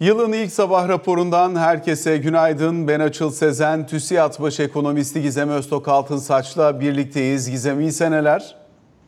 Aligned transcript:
Yılın 0.00 0.32
ilk 0.32 0.52
sabah 0.52 0.88
raporundan 0.88 1.56
herkese 1.56 2.16
günaydın. 2.16 2.88
Ben 2.88 3.00
Açıl 3.00 3.30
Sezen, 3.30 3.86
TÜSİAD 3.86 4.40
Baş 4.42 4.60
Ekonomisti 4.60 5.22
Gizem 5.22 5.50
Öztok 5.50 5.88
Altınsaç'la 5.88 6.80
birlikteyiz. 6.80 7.50
Gizem 7.50 7.80
iyi 7.80 7.92
seneler. 7.92 8.56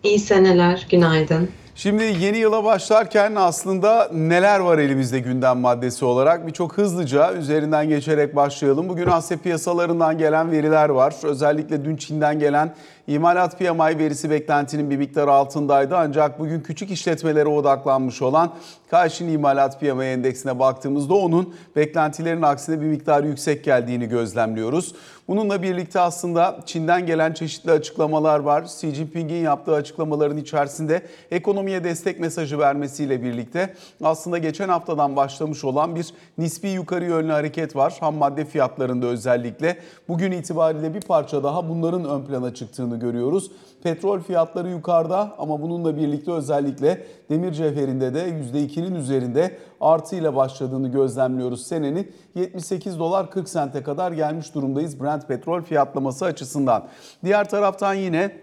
İyi 0.02 0.18
seneler, 0.18 0.86
günaydın. 0.90 1.48
Şimdi 1.74 2.04
yeni 2.20 2.38
yıla 2.38 2.64
başlarken 2.64 3.34
aslında 3.34 4.08
neler 4.12 4.60
var 4.60 4.78
elimizde 4.78 5.18
gündem 5.18 5.58
maddesi 5.58 6.04
olarak? 6.04 6.46
Bir 6.46 6.52
çok 6.52 6.78
hızlıca 6.78 7.32
üzerinden 7.32 7.88
geçerek 7.88 8.36
başlayalım. 8.36 8.88
Bugün 8.88 9.06
Asya 9.06 9.36
piyasalarından 9.38 10.18
gelen 10.18 10.50
veriler 10.50 10.88
var. 10.88 11.14
Özellikle 11.22 11.84
dün 11.84 11.96
Çin'den 11.96 12.38
gelen 12.38 12.74
imalat 13.06 13.58
PMI 13.58 13.98
verisi 13.98 14.30
beklentinin 14.30 14.90
bir 14.90 14.96
miktar 14.96 15.28
altındaydı. 15.28 15.96
Ancak 15.96 16.38
bugün 16.38 16.60
küçük 16.60 16.90
işletmelere 16.90 17.48
odaklanmış 17.48 18.22
olan 18.22 18.52
Kaşin 18.90 19.28
İmalat 19.28 19.80
PMI 19.80 20.04
endeksine 20.04 20.58
baktığımızda 20.58 21.14
onun 21.14 21.54
beklentilerin 21.76 22.42
aksine 22.42 22.80
bir 22.80 22.86
miktar 22.86 23.24
yüksek 23.24 23.64
geldiğini 23.64 24.08
gözlemliyoruz. 24.08 24.94
Bununla 25.28 25.62
birlikte 25.62 26.00
aslında 26.00 26.60
Çin'den 26.66 27.06
gelen 27.06 27.32
çeşitli 27.32 27.70
açıklamalar 27.70 28.38
var. 28.38 28.62
Xi 28.62 28.94
Jinping'in 28.94 29.42
yaptığı 29.42 29.74
açıklamaların 29.74 30.36
içerisinde 30.36 31.02
ekonomiye 31.30 31.84
destek 31.84 32.20
mesajı 32.20 32.58
vermesiyle 32.58 33.22
birlikte 33.22 33.74
aslında 34.04 34.38
geçen 34.38 34.68
haftadan 34.68 35.16
başlamış 35.16 35.64
olan 35.64 35.96
bir 35.96 36.06
nispi 36.38 36.68
yukarı 36.68 37.04
yönlü 37.04 37.32
hareket 37.32 37.76
var. 37.76 37.96
Ham 38.00 38.14
madde 38.14 38.44
fiyatlarında 38.44 39.06
özellikle 39.06 39.76
bugün 40.08 40.32
itibariyle 40.32 40.94
bir 40.94 41.00
parça 41.00 41.42
daha 41.42 41.68
bunların 41.68 42.04
ön 42.04 42.24
plana 42.24 42.54
çıktığını 42.54 42.91
görüyoruz. 42.96 43.50
Petrol 43.82 44.20
fiyatları 44.20 44.70
yukarıda 44.70 45.34
ama 45.38 45.62
bununla 45.62 45.96
birlikte 45.96 46.32
özellikle 46.32 47.06
demir 47.30 47.52
cevherinde 47.52 48.14
de 48.14 48.28
%2'nin 48.28 48.94
üzerinde 48.94 49.58
artıyla 49.80 50.36
başladığını 50.36 50.88
gözlemliyoruz. 50.88 51.66
Senenin 51.66 52.12
78 52.34 52.98
dolar 52.98 53.30
40 53.30 53.48
sente 53.48 53.82
kadar 53.82 54.12
gelmiş 54.12 54.54
durumdayız 54.54 55.00
Brent 55.00 55.28
petrol 55.28 55.62
fiyatlaması 55.62 56.24
açısından. 56.24 56.84
Diğer 57.24 57.48
taraftan 57.48 57.94
yine 57.94 58.41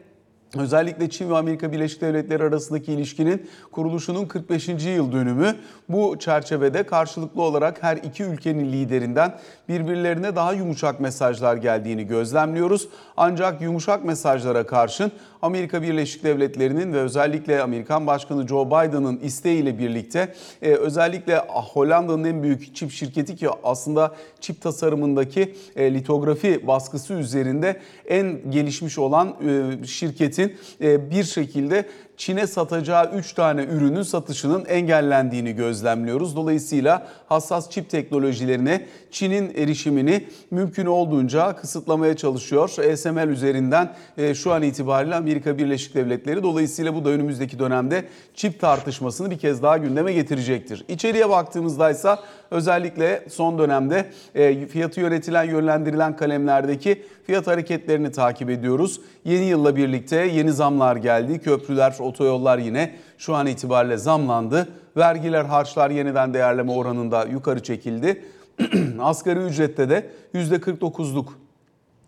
Özellikle 0.57 1.09
Çin 1.09 1.29
ve 1.29 1.37
Amerika 1.37 1.71
Birleşik 1.71 2.01
Devletleri 2.01 2.43
arasındaki 2.43 2.93
ilişkinin 2.93 3.49
kuruluşunun 3.71 4.25
45. 4.25 4.67
yıl 4.67 5.11
dönümü. 5.11 5.55
Bu 5.89 6.19
çerçevede 6.19 6.83
karşılıklı 6.83 7.41
olarak 7.41 7.83
her 7.83 7.97
iki 7.97 8.23
ülkenin 8.23 8.71
liderinden 8.71 9.39
birbirlerine 9.69 10.35
daha 10.35 10.53
yumuşak 10.53 10.99
mesajlar 10.99 11.55
geldiğini 11.55 12.07
gözlemliyoruz. 12.07 12.89
Ancak 13.17 13.61
yumuşak 13.61 14.05
mesajlara 14.05 14.65
karşın 14.65 15.11
Amerika 15.41 15.81
Birleşik 15.81 16.23
Devletleri'nin 16.23 16.93
ve 16.93 16.97
özellikle 16.97 17.61
Amerikan 17.61 18.07
Başkanı 18.07 18.47
Joe 18.47 18.67
Biden'ın 18.67 19.19
isteğiyle 19.19 19.79
birlikte 19.79 20.33
e, 20.61 20.69
özellikle 20.71 21.37
Hollanda'nın 21.47 22.23
en 22.23 22.43
büyük 22.43 22.75
çip 22.75 22.91
şirketi 22.91 23.35
ki 23.35 23.49
aslında 23.63 24.15
çip 24.39 24.61
tasarımındaki 24.61 25.55
e, 25.75 25.93
litografi 25.93 26.67
baskısı 26.67 27.13
üzerinde 27.13 27.79
en 28.07 28.51
gelişmiş 28.51 28.97
olan 28.97 29.35
e, 29.81 29.85
şirketin 29.87 30.38
e, 30.81 31.11
bir 31.11 31.23
şekilde 31.23 31.85
Çin'e 32.19 32.47
satacağı 32.47 33.11
3 33.15 33.33
tane 33.33 33.63
ürünün 33.63 34.01
satışının 34.01 34.65
engellendiğini 34.65 35.55
gözlemliyoruz. 35.55 36.35
Dolayısıyla 36.35 37.07
hassas 37.29 37.69
çip 37.69 37.89
teknolojilerine 37.89 38.85
Çin'in 39.11 39.53
erişimini 39.55 40.27
mümkün 40.51 40.85
olduğunca 40.85 41.55
kısıtlamaya 41.55 42.17
çalışıyor. 42.17 42.69
ASML 42.91 43.27
üzerinden 43.29 43.93
e, 44.17 44.33
şu 44.33 44.53
an 44.53 44.63
itibariyle 44.63 45.15
Amerika 45.15 45.57
Birleşik 45.57 45.95
Devletleri 45.95 46.43
dolayısıyla 46.43 46.95
bu 46.95 47.05
da 47.05 47.09
önümüzdeki 47.09 47.59
dönemde 47.59 48.05
çip 48.35 48.59
tartışmasını 48.59 49.31
bir 49.31 49.39
kez 49.39 49.63
daha 49.63 49.77
gündeme 49.77 50.13
getirecektir. 50.13 50.85
İçeriye 50.87 51.29
baktığımızda 51.29 51.89
ise 51.89 52.15
özellikle 52.51 53.23
son 53.29 53.59
dönemde 53.59 54.05
e, 54.35 54.67
fiyatı 54.67 54.99
yönetilen 54.99 55.43
yönlendirilen 55.43 56.15
kalemlerdeki 56.15 57.03
fiyat 57.29 57.47
hareketlerini 57.47 58.11
takip 58.11 58.49
ediyoruz. 58.49 59.01
Yeni 59.25 59.45
yılla 59.45 59.75
birlikte 59.75 60.15
yeni 60.15 60.51
zamlar 60.51 60.95
geldi. 60.95 61.39
Köprüler, 61.39 61.91
otoyollar 62.09 62.57
yine 62.57 62.95
şu 63.17 63.35
an 63.35 63.47
itibariyle 63.47 63.97
zamlandı. 63.97 64.67
Vergiler, 64.97 65.45
harçlar 65.45 65.89
yeniden 65.89 66.33
değerleme 66.33 66.71
oranında 66.71 67.25
yukarı 67.25 67.63
çekildi. 67.63 68.25
Asgari 68.99 69.39
ücrette 69.39 69.89
de 69.89 70.09
%49'luk 70.33 71.25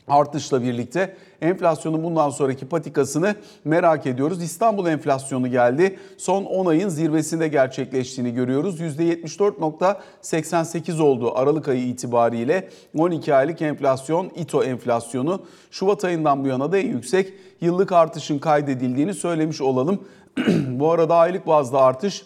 artışla 0.08 0.64
birlikte 0.64 1.16
enflasyonun 1.42 2.04
bundan 2.04 2.30
sonraki 2.30 2.68
patikasını 2.68 3.36
merak 3.66 4.08
ediyoruz. 4.08 4.44
İstanbul 4.44 4.88
enflasyonu 4.88 5.48
geldi. 5.48 6.00
Son 6.18 6.44
10 6.44 6.66
ayın 6.66 6.90
zirvesinde 6.90 7.48
gerçekleştiğini 7.48 8.34
görüyoruz. 8.34 8.82
%74.88 8.82 11.02
oldu 11.02 11.32
Aralık 11.36 11.68
ayı 11.68 11.88
itibariyle. 11.88 12.70
12 12.98 13.36
aylık 13.36 13.62
enflasyon, 13.62 14.32
İTO 14.36 14.64
enflasyonu 14.64 15.42
Şubat 15.72 16.06
ayından 16.06 16.44
bu 16.44 16.48
yana 16.48 16.72
da 16.72 16.78
en 16.78 16.88
yüksek 16.88 17.34
yıllık 17.62 17.92
artışın 17.92 18.40
kaydedildiğini 18.40 19.14
söylemiş 19.14 19.62
olalım. 19.62 20.00
bu 20.68 20.92
arada 20.92 21.16
aylık 21.16 21.48
bazda 21.48 21.82
artış 21.82 22.24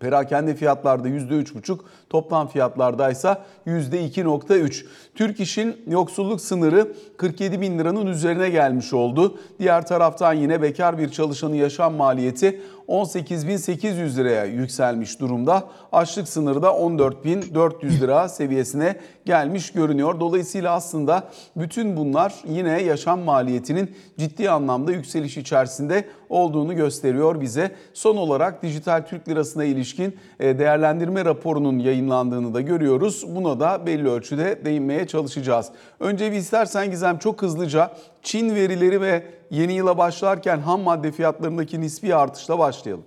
Perakende 0.00 0.54
fiyatlarda 0.54 1.08
%3,5, 1.08 1.78
toplam 2.10 2.48
fiyatlarda 2.48 3.10
ise 3.10 3.38
%2,3. 3.66 4.84
Türk 5.14 5.40
İş'in 5.40 5.76
yoksulluk 5.86 6.40
sınırı 6.40 6.92
47 7.16 7.60
bin 7.60 7.78
liranın 7.78 8.06
üzerine 8.06 8.50
gelmiş 8.50 8.92
oldu. 8.92 9.38
Diğer 9.58 9.86
taraftan 9.86 10.32
yine 10.32 10.62
bekar 10.62 10.98
bir 10.98 11.08
çalışanın 11.08 11.54
yaşam 11.54 11.94
maliyeti 11.94 12.60
18.800 12.90 14.16
liraya 14.16 14.44
yükselmiş 14.44 15.20
durumda. 15.20 15.64
Açlık 15.92 16.28
sınırı 16.28 16.62
da 16.62 16.68
14.400 16.68 18.00
lira 18.00 18.28
seviyesine 18.28 18.96
gelmiş 19.26 19.72
görünüyor. 19.72 20.20
Dolayısıyla 20.20 20.72
aslında 20.72 21.28
bütün 21.56 21.96
bunlar 21.96 22.34
yine 22.48 22.82
yaşam 22.82 23.20
maliyetinin 23.20 23.96
ciddi 24.18 24.50
anlamda 24.50 24.92
yükseliş 24.92 25.36
içerisinde 25.36 26.04
olduğunu 26.28 26.76
gösteriyor 26.76 27.40
bize. 27.40 27.74
Son 27.94 28.16
olarak 28.16 28.62
dijital 28.62 29.06
Türk 29.08 29.28
lirasına 29.28 29.64
ilişkin 29.64 30.16
e, 30.40 30.58
değerlendirme 30.58 31.24
raporunun 31.24 31.78
yayınlandığını 32.00 32.54
da 32.54 32.60
görüyoruz. 32.60 33.24
Buna 33.26 33.60
da 33.60 33.86
belli 33.86 34.08
ölçüde 34.08 34.64
değinmeye 34.64 35.06
çalışacağız. 35.06 35.66
Önce 36.00 36.32
bir 36.32 36.36
istersen 36.36 36.90
Gizem 36.90 37.18
çok 37.18 37.42
hızlıca 37.42 37.92
Çin 38.22 38.54
verileri 38.54 39.00
ve 39.00 39.24
yeni 39.50 39.72
yıla 39.72 39.98
başlarken 39.98 40.58
ham 40.58 40.80
madde 40.80 41.12
fiyatlarındaki 41.12 41.80
nispi 41.80 42.14
artışla 42.14 42.58
başlayalım. 42.58 43.04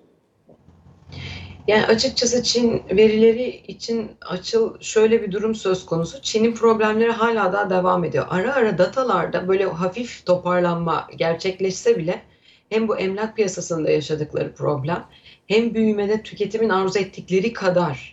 Yani 1.68 1.86
açıkçası 1.86 2.44
Çin 2.44 2.84
verileri 2.92 3.50
için 3.68 4.12
açıl 4.22 4.82
şöyle 4.82 5.22
bir 5.22 5.32
durum 5.32 5.56
söz 5.56 5.86
konusu. 5.86 6.22
Çin'in 6.22 6.54
problemleri 6.56 7.12
hala 7.12 7.54
daha 7.54 7.70
devam 7.70 8.04
ediyor. 8.04 8.26
Ara 8.30 8.56
ara 8.56 8.78
datalarda 8.78 9.48
böyle 9.48 9.66
hafif 9.66 10.26
toparlanma 10.26 11.08
gerçekleşse 11.18 11.98
bile 11.98 12.22
hem 12.70 12.88
bu 12.88 12.98
emlak 12.98 13.36
piyasasında 13.36 13.92
yaşadıkları 13.92 14.54
problem 14.54 15.04
hem 15.48 15.74
büyümede 15.74 16.24
tüketimin 16.24 16.70
arzu 16.70 17.00
ettikleri 17.00 17.54
kadar 17.54 18.13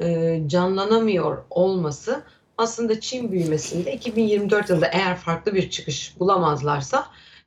e, 0.00 0.40
canlanamıyor 0.46 1.44
olması 1.50 2.22
aslında 2.58 3.00
Çin 3.00 3.32
büyümesinde 3.32 3.92
2024 3.92 4.70
yılında 4.70 4.86
eğer 4.86 5.16
farklı 5.16 5.54
bir 5.54 5.70
çıkış 5.70 6.20
bulamazlarsa 6.20 7.06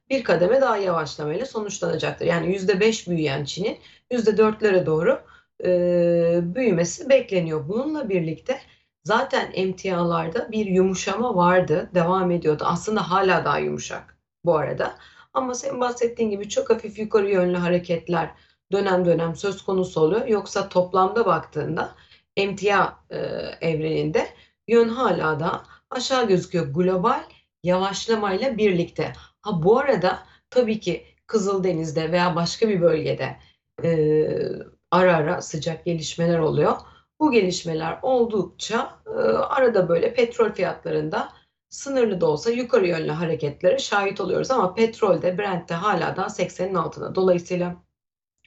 bir 0.09 0.23
kademe 0.23 0.61
daha 0.61 0.77
yavaşlamayla 0.77 1.45
sonuçlanacaktır. 1.45 2.25
Yani 2.25 2.55
%5 2.55 3.09
büyüyen 3.09 3.45
Çin'in 3.45 3.77
%4'lere 4.11 4.85
doğru 4.85 5.21
e, 5.63 6.39
büyümesi 6.55 7.09
bekleniyor. 7.09 7.67
Bununla 7.67 8.09
birlikte 8.09 8.59
zaten 9.03 9.51
emtialarda 9.53 10.51
bir 10.51 10.65
yumuşama 10.65 11.35
vardı, 11.35 11.89
devam 11.95 12.31
ediyordu. 12.31 12.63
Aslında 12.67 13.11
hala 13.11 13.45
daha 13.45 13.59
yumuşak 13.59 14.17
bu 14.45 14.57
arada. 14.57 14.95
Ama 15.33 15.53
senin 15.53 15.81
bahsettiğin 15.81 16.29
gibi 16.29 16.49
çok 16.49 16.69
hafif 16.69 16.99
yukarı 16.99 17.29
yönlü 17.29 17.57
hareketler 17.57 18.29
dönem 18.71 19.05
dönem 19.05 19.35
söz 19.35 19.61
konusu 19.61 20.01
oluyor. 20.01 20.27
Yoksa 20.27 20.69
toplamda 20.69 21.25
baktığında 21.25 21.95
emtia 22.37 22.93
e, 23.09 23.17
evreninde 23.61 24.27
yön 24.67 24.89
hala 24.89 25.39
da 25.39 25.63
aşağı 25.89 26.27
gözüküyor 26.27 26.67
global 26.67 27.23
yavaşlamayla 27.63 28.57
birlikte. 28.57 29.13
Ha 29.41 29.63
bu 29.63 29.79
arada 29.79 30.19
tabii 30.49 30.79
ki 30.79 31.05
Kızıldeniz'de 31.27 32.11
veya 32.11 32.35
başka 32.35 32.69
bir 32.69 32.81
bölgede 32.81 33.37
e, 33.83 34.27
ara 34.91 35.15
ara 35.15 35.41
sıcak 35.41 35.85
gelişmeler 35.85 36.39
oluyor. 36.39 36.77
Bu 37.19 37.31
gelişmeler 37.31 37.99
oldukça 38.01 38.99
e, 39.07 39.19
arada 39.29 39.89
böyle 39.89 40.13
petrol 40.13 40.51
fiyatlarında 40.51 41.33
sınırlı 41.69 42.21
da 42.21 42.25
olsa 42.25 42.51
yukarı 42.51 42.87
yönlü 42.87 43.11
hareketlere 43.11 43.79
şahit 43.79 44.21
oluyoruz 44.21 44.51
ama 44.51 44.73
petrolde 44.73 45.37
Brent'te 45.37 45.73
hala 45.73 46.15
da 46.15 46.21
80'in 46.21 46.75
altında. 46.75 47.15
Dolayısıyla 47.15 47.75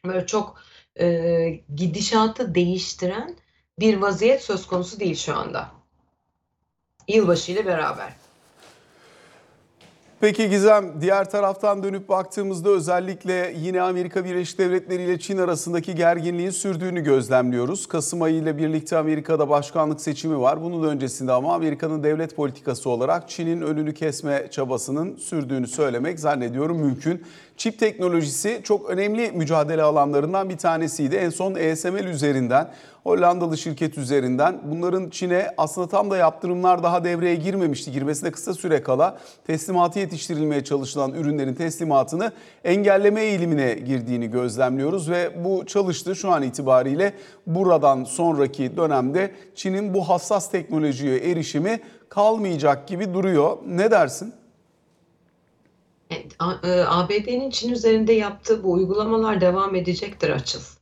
böyle 0.05 0.27
çok 0.27 0.61
e, 1.01 1.49
gidişatı 1.77 2.55
değiştiren 2.55 3.37
bir 3.81 3.97
vaziyet 3.97 4.43
söz 4.43 4.67
konusu 4.67 5.01
değil 5.01 5.17
şu 5.17 5.37
anda. 5.37 5.69
Yılbaşı 7.09 7.53
ile 7.53 7.67
beraber. 7.67 8.13
Peki 10.21 10.51
Gizem, 10.51 11.01
diğer 11.01 11.31
taraftan 11.31 11.83
dönüp 11.83 12.09
baktığımızda 12.09 12.71
özellikle 12.71 13.55
yine 13.59 13.83
Amerika 13.83 14.25
Birleşik 14.25 14.59
Devletleri 14.59 15.03
ile 15.03 15.19
Çin 15.19 15.39
arasındaki 15.39 15.95
gerginliğin 15.95 16.51
sürdüğünü 16.51 17.01
gözlemliyoruz. 17.01 17.87
Kasım 17.89 18.23
ayı 18.23 18.37
ile 18.37 18.59
birlikte 18.59 18.97
Amerika'da 18.97 19.49
başkanlık 19.49 20.01
seçimi 20.01 20.41
var. 20.41 20.63
Bunun 20.63 20.89
öncesinde 20.89 21.33
ama 21.33 21.55
Amerika'nın 21.55 22.03
devlet 22.03 22.37
politikası 22.37 22.91
olarak 22.91 23.29
Çin'in 23.29 23.61
önünü 23.61 23.95
kesme 23.95 24.49
çabasının 24.51 25.17
sürdüğünü 25.17 25.67
söylemek 25.67 26.21
zannediyorum 26.21 26.79
mümkün. 26.79 27.25
Çip 27.57 27.79
teknolojisi 27.79 28.61
çok 28.65 28.91
önemli 28.91 29.33
mücadele 29.33 29.83
alanlarından 29.83 30.51
bir 30.51 30.59
tanesiydi. 30.59 31.17
En 31.17 31.31
son 31.31 31.55
ESML 31.55 32.05
üzerinden, 32.05 32.71
Hollandalı 33.03 33.59
şirket 33.59 33.99
üzerinden 33.99 34.61
bunların 34.65 35.11
Çin'e 35.11 35.55
aslında 35.57 35.89
tam 35.89 36.11
da 36.11 36.17
yaptırımlar 36.17 36.83
daha 36.83 37.05
devreye 37.05 37.35
girmemişti. 37.35 37.93
Girmesine 37.93 38.31
kısa 38.31 38.55
süre 38.55 38.83
kala 38.83 39.19
teslimatı 39.47 39.99
yetiştirilmeye 39.99 40.65
çalışılan 40.65 41.15
ürünlerin 41.15 41.55
teslimatını 41.55 42.33
engelleme 42.65 43.23
eğilimine 43.23 43.75
girdiğini 43.75 44.31
gözlemliyoruz 44.31 45.11
ve 45.11 45.45
bu 45.45 45.67
çalıştı 45.67 46.17
şu 46.17 46.31
an 46.31 46.43
itibariyle 46.43 47.13
buradan 47.47 48.05
sonraki 48.05 48.77
dönemde 48.77 49.35
Çin'in 49.55 49.95
bu 49.95 50.09
hassas 50.09 50.51
teknolojiye 50.51 51.19
erişimi 51.19 51.81
kalmayacak 52.09 52.89
gibi 52.89 53.15
duruyor. 53.15 53.59
Ne 53.67 53.91
dersin? 53.91 54.35
Evet, 56.11 56.37
ABD'nin 56.89 57.49
e, 57.49 57.51
Çin 57.51 57.73
üzerinde 57.73 58.13
yaptığı 58.13 58.65
bu 58.65 58.73
uygulamalar 58.73 59.41
devam 59.41 59.75
edecektir 59.75 60.31
açıl. 60.31 60.80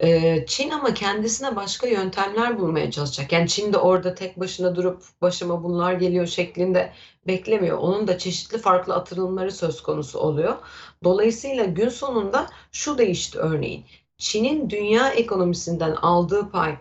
E, 0.00 0.44
Çin 0.46 0.70
ama 0.70 0.94
kendisine 0.94 1.56
başka 1.56 1.86
yöntemler 1.86 2.58
bulmaya 2.58 2.90
çalışacak. 2.90 3.32
Yani 3.32 3.48
Çin 3.48 3.72
de 3.72 3.78
orada 3.78 4.14
tek 4.14 4.40
başına 4.40 4.76
durup 4.76 5.02
başıma 5.22 5.62
bunlar 5.64 5.92
geliyor 5.92 6.26
şeklinde 6.26 6.92
beklemiyor. 7.26 7.78
Onun 7.78 8.08
da 8.08 8.18
çeşitli 8.18 8.58
farklı 8.58 8.94
atılımları 8.94 9.52
söz 9.52 9.82
konusu 9.82 10.18
oluyor. 10.18 10.56
Dolayısıyla 11.04 11.64
gün 11.64 11.88
sonunda 11.88 12.46
şu 12.72 12.98
değişti 12.98 13.38
örneğin. 13.38 13.84
Çin'in 14.18 14.70
dünya 14.70 15.08
ekonomisinden 15.08 15.94
aldığı 15.94 16.50
pay 16.50 16.76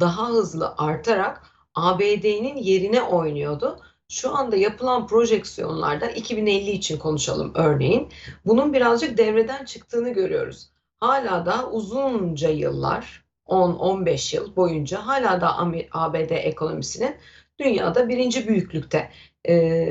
daha 0.00 0.28
hızlı 0.28 0.74
artarak 0.78 1.42
ABD'nin 1.74 2.56
yerine 2.56 3.02
oynuyordu. 3.02 3.78
Şu 4.08 4.36
anda 4.36 4.56
yapılan 4.56 5.06
projeksiyonlarda 5.06 6.06
2050 6.06 6.70
için 6.70 6.98
konuşalım 6.98 7.52
örneğin. 7.54 8.08
Bunun 8.46 8.72
birazcık 8.72 9.18
devreden 9.18 9.64
çıktığını 9.64 10.10
görüyoruz. 10.10 10.73
Hala 11.04 11.46
da 11.46 11.70
uzunca 11.70 12.48
yıllar 12.48 13.24
10-15 13.46 14.36
yıl 14.36 14.56
boyunca 14.56 15.06
hala 15.06 15.40
da 15.40 15.58
ABD 15.92 16.30
ekonomisinin 16.30 17.16
dünyada 17.60 18.08
birinci 18.08 18.48
büyüklükte 18.48 19.10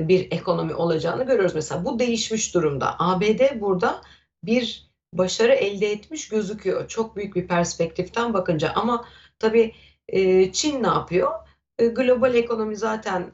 bir 0.08 0.32
ekonomi 0.32 0.76
olacağını 0.76 1.26
görüyoruz. 1.26 1.56
Mesela 1.56 1.86
bu 1.86 2.00
değişmiş 2.00 2.54
durumda. 2.54 2.96
ABD 3.00 3.62
burada 3.62 4.02
bir 4.44 4.92
başarı 5.14 5.54
elde 5.54 5.92
etmiş 5.92 6.30
gözüküyor. 6.30 6.88
Çok 6.88 7.16
büyük 7.16 7.36
bir 7.36 7.48
perspektiften 7.48 8.34
bakınca 8.34 8.72
ama 8.76 9.06
tabii 9.40 9.74
Çin 10.54 10.84
ne 10.84 10.88
yapıyor? 10.88 11.32
Global 11.78 12.36
ekonomi 12.36 12.76
zaten 12.76 13.32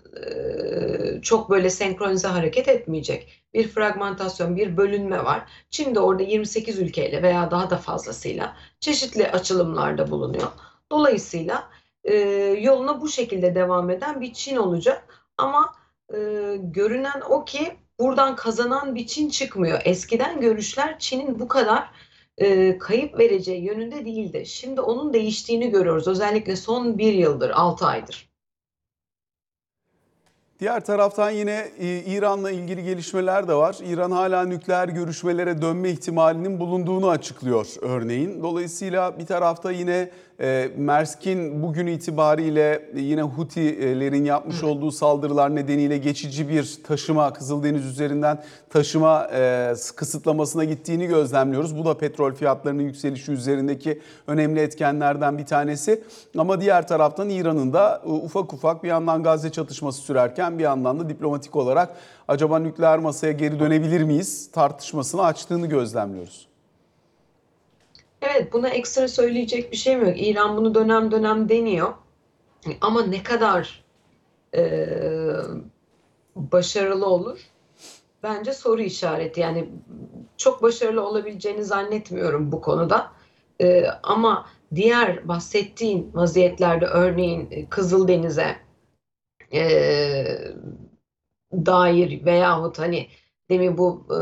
çok 1.21 1.49
böyle 1.49 1.69
senkronize 1.69 2.27
hareket 2.27 2.67
etmeyecek. 2.67 3.43
Bir 3.53 3.67
fragmentasyon, 3.67 4.55
bir 4.55 4.77
bölünme 4.77 5.23
var. 5.23 5.41
Çin 5.69 5.95
de 5.95 5.99
orada 5.99 6.23
28 6.23 6.79
ülkeyle 6.79 7.23
veya 7.23 7.51
daha 7.51 7.69
da 7.69 7.77
fazlasıyla 7.77 8.55
çeşitli 8.79 9.31
açılımlarda 9.31 10.11
bulunuyor. 10.11 10.51
Dolayısıyla 10.91 11.69
yoluna 12.59 13.01
bu 13.01 13.07
şekilde 13.07 13.55
devam 13.55 13.89
eden 13.89 14.21
bir 14.21 14.33
Çin 14.33 14.55
olacak. 14.55 15.25
Ama 15.37 15.75
görünen 16.57 17.21
o 17.29 17.45
ki 17.45 17.77
buradan 17.99 18.35
kazanan 18.35 18.95
bir 18.95 19.07
Çin 19.07 19.29
çıkmıyor. 19.29 19.81
Eskiden 19.85 20.41
görüşler 20.41 20.99
Çin'in 20.99 21.39
bu 21.39 21.47
kadar 21.47 21.91
kayıp 22.79 23.19
vereceği 23.19 23.63
yönünde 23.63 24.05
değildi. 24.05 24.45
Şimdi 24.45 24.81
onun 24.81 25.13
değiştiğini 25.13 25.69
görüyoruz. 25.69 26.07
Özellikle 26.07 26.55
son 26.55 26.97
bir 26.97 27.13
yıldır, 27.13 27.49
altı 27.49 27.85
aydır. 27.85 28.28
Diğer 30.59 30.85
taraftan 30.85 31.31
yine 31.31 31.67
e, 31.79 31.97
İran'la 31.97 32.51
ilgili 32.51 32.83
gelişmeler 32.83 33.47
de 33.47 33.53
var. 33.53 33.77
İran 33.83 34.11
hala 34.11 34.45
nükleer 34.45 34.87
görüşmelere 34.87 35.61
dönme 35.61 35.89
ihtimalinin 35.89 36.59
bulunduğunu 36.59 37.09
açıklıyor 37.09 37.67
örneğin. 37.81 38.43
Dolayısıyla 38.43 39.19
bir 39.19 39.25
tarafta 39.25 39.71
yine 39.71 40.09
e, 40.41 40.69
Mersk'in 40.77 41.63
bugün 41.63 41.87
itibariyle 41.87 42.89
yine 42.95 43.21
Hutilerin 43.21 44.25
yapmış 44.25 44.63
olduğu 44.63 44.91
saldırılar 44.91 45.55
nedeniyle 45.55 45.97
geçici 45.97 46.49
bir 46.49 46.79
taşıma 46.87 47.33
Kızıldeniz 47.33 47.85
üzerinden 47.85 48.43
taşıma 48.69 49.29
e, 49.33 49.73
kısıtlamasına 49.95 50.63
gittiğini 50.63 51.07
gözlemliyoruz. 51.07 51.77
Bu 51.77 51.85
da 51.85 51.97
petrol 51.97 52.33
fiyatlarının 52.33 52.83
yükselişi 52.83 53.31
üzerindeki 53.31 54.01
önemli 54.27 54.59
etkenlerden 54.59 55.37
bir 55.37 55.45
tanesi. 55.45 56.03
Ama 56.37 56.61
diğer 56.61 56.87
taraftan 56.87 57.29
İran'ın 57.29 57.73
da 57.73 58.01
ufak 58.05 58.53
ufak 58.53 58.83
bir 58.83 58.89
yandan 58.89 59.23
Gazze 59.23 59.51
çatışması 59.51 60.01
sürerken 60.01 60.59
bir 60.59 60.63
yandan 60.63 60.99
da 60.99 61.09
diplomatik 61.09 61.55
olarak 61.55 61.89
acaba 62.27 62.59
nükleer 62.59 62.99
masaya 62.99 63.31
geri 63.31 63.59
dönebilir 63.59 64.03
miyiz 64.03 64.51
tartışmasını 64.51 65.23
açtığını 65.23 65.67
gözlemliyoruz. 65.67 66.48
Evet, 68.21 68.53
buna 68.53 68.69
ekstra 68.69 69.07
söyleyecek 69.07 69.71
bir 69.71 69.77
şeyim 69.77 70.05
yok. 70.05 70.21
İran 70.21 70.57
bunu 70.57 70.75
dönem 70.75 71.11
dönem 71.11 71.49
deniyor. 71.49 71.93
Ama 72.81 73.05
ne 73.05 73.23
kadar 73.23 73.83
e, 74.55 74.87
başarılı 76.35 77.05
olur? 77.05 77.39
Bence 78.23 78.53
soru 78.53 78.81
işareti. 78.81 79.39
Yani 79.39 79.69
çok 80.37 80.61
başarılı 80.61 81.07
olabileceğini 81.07 81.63
zannetmiyorum 81.63 82.51
bu 82.51 82.61
konuda. 82.61 83.11
E, 83.61 83.85
ama 84.03 84.45
diğer 84.75 85.27
bahsettiğin 85.27 86.11
vaziyetlerde 86.13 86.85
örneğin 86.85 87.67
Kızıldeniz'e 87.69 88.55
e, 89.53 89.61
dair 91.53 92.25
veyahut 92.25 92.79
hani 92.79 93.07
demin 93.49 93.77
bu 93.77 94.07
e, 94.09 94.17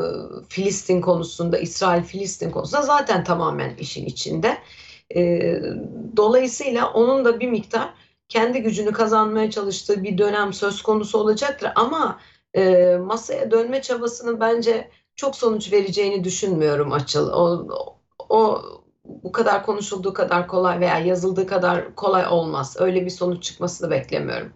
Filistin 0.50 1.02
konusunda, 1.02 1.58
İsrail-Filistin 1.58 2.52
konusunda 2.52 2.82
zaten 2.82 3.24
tamamen 3.24 3.76
işin 3.76 4.06
içinde. 4.06 4.58
E, 5.16 5.54
dolayısıyla 6.18 6.94
onun 6.94 7.26
da 7.26 7.40
bir 7.40 7.50
miktar 7.50 7.94
kendi 8.30 8.62
gücünü 8.62 8.92
kazanmaya 8.92 9.52
çalıştığı 9.52 10.04
bir 10.04 10.18
dönem 10.18 10.54
söz 10.54 10.82
konusu 10.82 11.18
olacaktır. 11.18 11.72
Ama 11.76 12.20
e, 12.56 12.96
masaya 13.06 13.52
dönme 13.52 13.82
çabasının 13.82 14.40
bence 14.40 14.90
çok 15.16 15.36
sonuç 15.36 15.72
vereceğini 15.72 16.24
düşünmüyorum 16.24 16.92
Açıl. 16.92 17.30
O, 17.30 17.68
o 18.30 18.62
bu 19.06 19.32
kadar 19.32 19.66
konuşulduğu 19.66 20.14
kadar 20.14 20.48
kolay 20.48 20.80
veya 20.80 21.00
yazıldığı 21.00 21.48
kadar 21.48 21.96
kolay 21.96 22.28
olmaz. 22.28 22.76
Öyle 22.80 23.06
bir 23.06 23.10
sonuç 23.10 23.44
çıkmasını 23.44 23.92
beklemiyorum. 23.92 24.54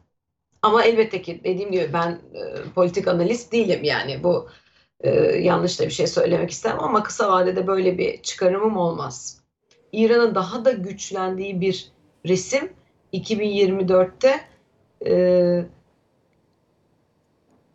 Ama 0.61 0.83
elbette 0.83 1.21
ki 1.21 1.41
dediğim 1.43 1.71
gibi 1.71 1.89
ben 1.93 2.11
e, 2.11 2.71
politik 2.75 3.07
analist 3.07 3.51
değilim 3.51 3.83
yani 3.83 4.23
bu 4.23 4.49
e, 5.03 5.09
yanlış 5.37 5.79
da 5.79 5.85
bir 5.85 5.91
şey 5.91 6.07
söylemek 6.07 6.51
istemem 6.51 6.79
ama 6.79 7.03
kısa 7.03 7.31
vadede 7.31 7.67
böyle 7.67 7.97
bir 7.97 8.21
çıkarımım 8.21 8.77
olmaz. 8.77 9.41
İran'ın 9.91 10.35
daha 10.35 10.65
da 10.65 10.71
güçlendiği 10.71 11.61
bir 11.61 11.91
resim 12.25 12.69
2024'te 13.13 14.41
e, 15.05 15.65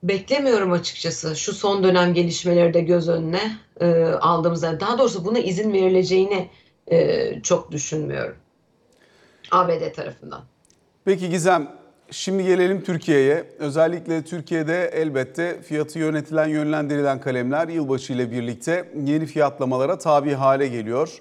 beklemiyorum 0.02 0.72
açıkçası 0.72 1.36
şu 1.36 1.52
son 1.52 1.84
dönem 1.84 2.14
gelişmeleri 2.14 2.74
de 2.74 2.80
göz 2.80 3.08
önüne 3.08 3.56
e, 3.80 4.04
aldığımızda. 4.04 4.80
Daha 4.80 4.98
doğrusu 4.98 5.24
buna 5.24 5.38
izin 5.38 5.72
verileceğini 5.72 6.50
e, 6.90 7.42
çok 7.42 7.72
düşünmüyorum. 7.72 8.36
ABD 9.50 9.92
tarafından. 9.92 10.44
Peki 11.04 11.30
Gizem, 11.30 11.76
Şimdi 12.10 12.44
gelelim 12.44 12.84
Türkiye'ye. 12.84 13.44
Özellikle 13.58 14.24
Türkiye'de 14.24 14.90
elbette 14.94 15.62
fiyatı 15.62 15.98
yönetilen, 15.98 16.46
yönlendirilen 16.46 17.20
kalemler 17.20 17.68
yılbaşı 17.68 18.12
ile 18.12 18.30
birlikte 18.30 18.92
yeni 19.04 19.26
fiyatlamalara 19.26 19.98
tabi 19.98 20.32
hale 20.32 20.68
geliyor. 20.68 21.18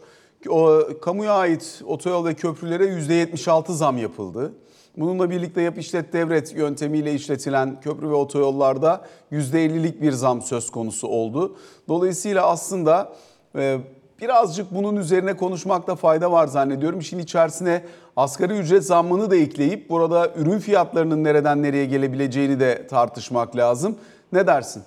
O 0.49 0.81
kamuya 1.01 1.33
ait 1.33 1.81
otoyol 1.85 2.25
ve 2.25 2.33
köprülere 2.33 2.85
%76 2.85 3.71
zam 3.71 3.97
yapıldı. 3.97 4.53
Bununla 4.97 5.29
birlikte 5.29 5.61
yap 5.61 5.77
işlet 5.77 6.13
devret 6.13 6.55
yöntemiyle 6.55 7.13
işletilen 7.13 7.81
köprü 7.81 8.09
ve 8.09 8.13
otoyollarda 8.13 9.05
%50'lik 9.31 10.01
bir 10.01 10.11
zam 10.11 10.41
söz 10.41 10.71
konusu 10.71 11.07
oldu. 11.07 11.57
Dolayısıyla 11.87 12.47
aslında 12.47 13.13
e, 13.55 13.79
birazcık 14.21 14.71
bunun 14.71 14.95
üzerine 14.95 15.37
konuşmakta 15.37 15.95
fayda 15.95 16.31
var 16.31 16.47
zannediyorum. 16.47 16.99
İşin 16.99 17.19
içerisine 17.19 17.85
asgari 18.15 18.53
ücret 18.53 18.83
zammını 18.83 19.31
da 19.31 19.35
ekleyip 19.35 19.89
burada 19.89 20.31
ürün 20.35 20.59
fiyatlarının 20.59 21.23
nereden 21.23 21.63
nereye 21.63 21.85
gelebileceğini 21.85 22.59
de 22.59 22.87
tartışmak 22.87 23.55
lazım. 23.55 23.97
Ne 24.31 24.47
dersin? 24.47 24.83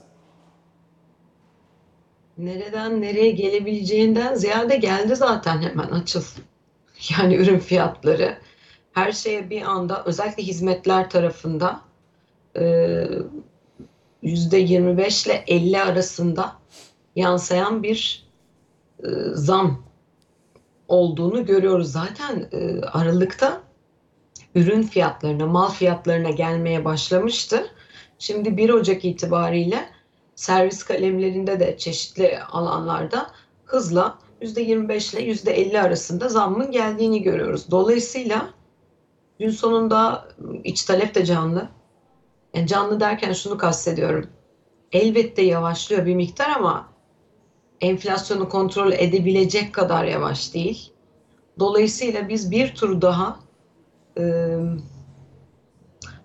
Nereden 2.38 3.00
nereye 3.00 3.30
gelebileceğinden 3.30 4.34
ziyade 4.34 4.76
geldi 4.76 5.16
zaten 5.16 5.62
hemen 5.62 5.88
açıl. 5.88 6.22
Yani 7.18 7.34
ürün 7.34 7.58
fiyatları 7.58 8.38
her 8.92 9.12
şeye 9.12 9.50
bir 9.50 9.62
anda 9.62 10.04
özellikle 10.04 10.42
hizmetler 10.42 11.10
tarafında 11.10 11.80
e, 12.56 12.62
%25 14.22 15.26
ile 15.26 15.44
50 15.46 15.82
arasında 15.82 16.52
yansıyan 17.16 17.82
bir 17.82 18.27
e, 19.04 19.08
zam 19.34 19.82
olduğunu 20.88 21.46
görüyoruz. 21.46 21.92
Zaten 21.92 22.48
e, 22.52 22.80
Aralık'ta 22.80 23.60
ürün 24.54 24.82
fiyatlarına, 24.82 25.46
mal 25.46 25.70
fiyatlarına 25.70 26.30
gelmeye 26.30 26.84
başlamıştı. 26.84 27.66
Şimdi 28.18 28.56
1 28.56 28.70
Ocak 28.70 29.04
itibariyle 29.04 29.88
servis 30.34 30.82
kalemlerinde 30.82 31.60
de 31.60 31.78
çeşitli 31.78 32.38
alanlarda 32.38 33.30
hızla 33.64 34.18
%25 34.42 35.16
ile 35.16 35.32
%50 35.32 35.80
arasında 35.80 36.28
zammın 36.28 36.70
geldiğini 36.70 37.22
görüyoruz. 37.22 37.70
Dolayısıyla 37.70 38.50
gün 39.38 39.50
sonunda 39.50 40.28
iç 40.64 40.84
talep 40.84 41.14
de 41.14 41.24
canlı. 41.24 41.68
Yani 42.54 42.66
canlı 42.66 43.00
derken 43.00 43.32
şunu 43.32 43.58
kastediyorum. 43.58 44.26
Elbette 44.92 45.42
yavaşlıyor 45.42 46.06
bir 46.06 46.14
miktar 46.14 46.48
ama 46.56 46.88
enflasyonu 47.80 48.48
kontrol 48.48 48.92
edebilecek 48.92 49.72
kadar 49.72 50.04
yavaş 50.04 50.54
değil. 50.54 50.92
Dolayısıyla 51.58 52.28
biz 52.28 52.50
bir 52.50 52.74
tur 52.74 53.00
daha 53.00 53.40
e, 54.18 54.56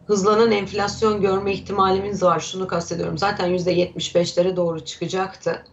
hızlanan 0.08 0.52
enflasyon 0.52 1.22
görme 1.22 1.54
ihtimalimiz 1.54 2.24
var. 2.24 2.40
Şunu 2.40 2.68
kastediyorum. 2.68 3.18
Zaten 3.18 3.58
%75'lere 3.58 4.56
doğru 4.56 4.86
çıkacaktı 4.86 5.64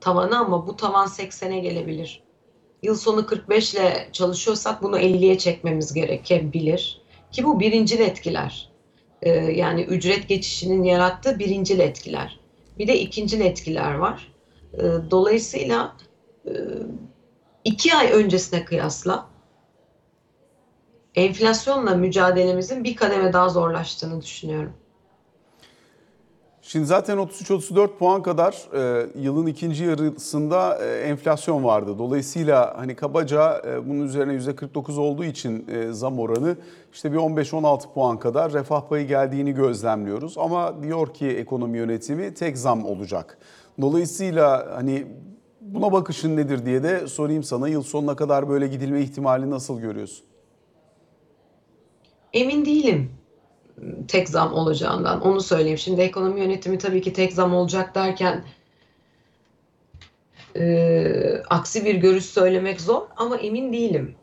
tavanı 0.00 0.38
ama 0.38 0.66
bu 0.66 0.76
tavan 0.76 1.06
80'e 1.06 1.58
gelebilir. 1.58 2.22
Yıl 2.82 2.94
sonu 2.94 3.26
45 3.26 3.74
ile 3.74 4.08
çalışıyorsak 4.12 4.82
bunu 4.82 4.98
50'ye 4.98 5.38
çekmemiz 5.38 5.92
gerekebilir. 5.92 7.02
Ki 7.32 7.44
bu 7.44 7.60
birincil 7.60 8.00
etkiler. 8.00 8.72
Ee, 9.22 9.30
yani 9.30 9.82
ücret 9.82 10.28
geçişinin 10.28 10.84
yarattığı 10.84 11.38
birincil 11.38 11.78
etkiler. 11.78 12.40
Bir 12.78 12.88
de 12.88 13.00
ikincil 13.00 13.40
etkiler 13.40 13.94
var. 13.94 14.31
Ee, 14.74 15.10
dolayısıyla 15.10 15.96
e, 16.46 16.52
iki 17.64 17.94
ay 17.94 18.12
öncesine 18.12 18.64
kıyasla 18.64 19.26
enflasyonla 21.14 21.94
mücadelemizin 21.94 22.84
bir 22.84 22.96
kademe 22.96 23.32
daha 23.32 23.48
zorlaştığını 23.48 24.22
düşünüyorum. 24.22 24.72
Şimdi 26.64 26.86
zaten 26.86 27.18
33-34 27.18 27.88
puan 27.98 28.22
kadar 28.22 28.68
e, 28.74 29.06
yılın 29.20 29.46
ikinci 29.46 29.84
yarısında 29.84 30.78
e, 30.84 31.00
enflasyon 31.00 31.64
vardı. 31.64 31.98
Dolayısıyla 31.98 32.74
hani 32.76 32.96
kabaca 32.96 33.62
e, 33.66 33.88
bunun 33.88 34.06
üzerine 34.06 34.32
%49 34.32 35.00
olduğu 35.00 35.24
için 35.24 35.66
e, 35.68 35.92
zam 35.92 36.18
oranı 36.18 36.56
işte 36.92 37.12
bir 37.12 37.16
15-16 37.16 37.92
puan 37.94 38.18
kadar 38.18 38.52
refah 38.52 38.88
payı 38.88 39.06
geldiğini 39.06 39.54
gözlemliyoruz. 39.54 40.38
Ama 40.38 40.82
diyor 40.82 41.14
ki 41.14 41.26
ekonomi 41.26 41.78
yönetimi 41.78 42.34
tek 42.34 42.58
zam 42.58 42.84
olacak. 42.84 43.38
Dolayısıyla 43.80 44.72
hani 44.74 45.06
buna 45.60 45.92
bakışın 45.92 46.36
nedir 46.36 46.66
diye 46.66 46.82
de 46.82 47.06
sorayım 47.06 47.42
sana. 47.42 47.68
Yıl 47.68 47.82
sonuna 47.82 48.16
kadar 48.16 48.48
böyle 48.48 48.68
gidilme 48.68 49.00
ihtimali 49.00 49.50
nasıl 49.50 49.80
görüyorsun? 49.80 50.24
Emin 52.32 52.64
değilim 52.64 53.10
tek 54.08 54.28
zam 54.28 54.54
olacağından. 54.54 55.20
Onu 55.20 55.40
söyleyeyim. 55.40 55.78
Şimdi 55.78 56.00
ekonomi 56.00 56.40
yönetimi 56.40 56.78
tabii 56.78 57.02
ki 57.02 57.12
tek 57.12 57.32
zam 57.32 57.54
olacak 57.54 57.94
derken 57.94 58.44
e, 60.56 61.42
aksi 61.50 61.84
bir 61.84 61.94
görüş 61.94 62.24
söylemek 62.24 62.80
zor 62.80 63.02
ama 63.16 63.36
emin 63.36 63.72
değilim. 63.72 64.14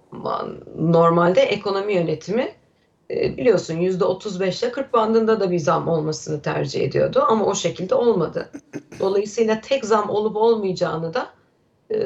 Normalde 0.78 1.42
ekonomi 1.42 1.94
yönetimi 1.94 2.52
e, 3.12 3.38
biliyorsun 3.38 3.76
%35 3.76 4.64
ile 4.64 4.72
40 4.72 4.94
bandında 4.94 5.40
da 5.40 5.52
bir 5.52 5.60
zam 5.60 5.88
olmasını 5.88 6.42
tercih 6.42 6.82
ediyordu 6.82 7.26
ama 7.28 7.46
o 7.46 7.56
şekilde 7.56 7.96
olmadı. 7.96 8.50
Dolayısıyla 9.00 9.62
tek 9.62 9.86
zam 9.86 10.10
olup 10.10 10.36
olmayacağını 10.36 11.14
da 11.14 11.30
e, 11.92 11.98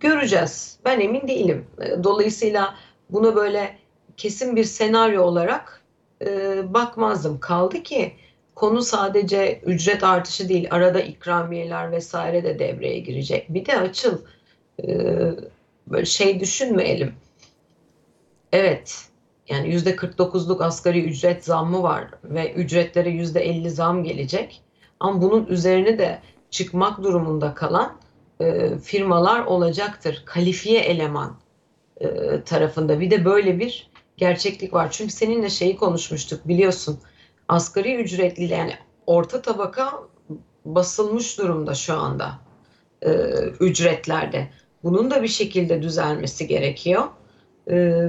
göreceğiz. 0.00 0.78
Ben 0.84 1.00
emin 1.00 1.28
değilim. 1.28 1.66
E, 1.80 2.04
dolayısıyla 2.04 2.74
buna 3.10 3.36
böyle 3.36 3.78
kesin 4.16 4.56
bir 4.56 4.64
senaryo 4.64 5.22
olarak 5.22 5.82
e, 6.24 6.62
bakmazdım. 6.74 7.40
Kaldı 7.40 7.82
ki 7.82 8.12
konu 8.54 8.82
sadece 8.82 9.60
ücret 9.66 10.04
artışı 10.04 10.48
değil, 10.48 10.68
arada 10.70 11.00
ikramiyeler 11.00 11.92
vesaire 11.92 12.44
de 12.44 12.58
devreye 12.58 12.98
girecek. 12.98 13.46
Bir 13.48 13.66
de 13.66 13.78
açıl 13.78 14.18
e, 14.82 14.88
böyle 15.86 16.04
şey 16.04 16.40
düşünmeyelim. 16.40 17.14
Evet, 18.52 19.09
yani 19.50 19.68
yüzde 19.68 19.94
49'luk 19.94 20.64
asgari 20.64 21.04
ücret 21.04 21.44
zammı 21.44 21.82
var 21.82 22.10
ve 22.24 22.52
ücretlere 22.52 23.10
yüzde 23.10 23.40
50 23.40 23.70
zam 23.70 24.04
gelecek. 24.04 24.62
Ama 25.00 25.22
bunun 25.22 25.46
üzerine 25.46 25.98
de 25.98 26.18
çıkmak 26.50 27.02
durumunda 27.02 27.54
kalan 27.54 27.96
e, 28.40 28.78
firmalar 28.78 29.44
olacaktır. 29.44 30.22
Kalifiye 30.26 30.80
eleman 30.80 31.36
e, 32.00 32.08
tarafında. 32.44 33.00
Bir 33.00 33.10
de 33.10 33.24
böyle 33.24 33.58
bir 33.58 33.90
gerçeklik 34.16 34.74
var. 34.74 34.88
Çünkü 34.90 35.12
seninle 35.12 35.50
şeyi 35.50 35.76
konuşmuştuk 35.76 36.48
biliyorsun. 36.48 36.98
Asgari 37.48 37.94
ücretliyle 37.94 38.54
yani 38.54 38.74
orta 39.06 39.42
tabaka 39.42 40.02
basılmış 40.64 41.38
durumda 41.38 41.74
şu 41.74 41.94
anda 41.94 42.38
e, 43.02 43.10
ücretlerde. 43.60 44.50
Bunun 44.82 45.10
da 45.10 45.22
bir 45.22 45.28
şekilde 45.28 45.82
düzelmesi 45.82 46.46
gerekiyor. 46.46 47.04
E, 47.70 48.08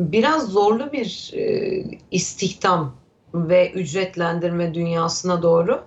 biraz 0.00 0.48
zorlu 0.48 0.92
bir 0.92 1.30
e, 1.34 1.84
istihdam 2.10 2.96
ve 3.34 3.72
ücretlendirme 3.72 4.74
dünyasına 4.74 5.42
doğru 5.42 5.84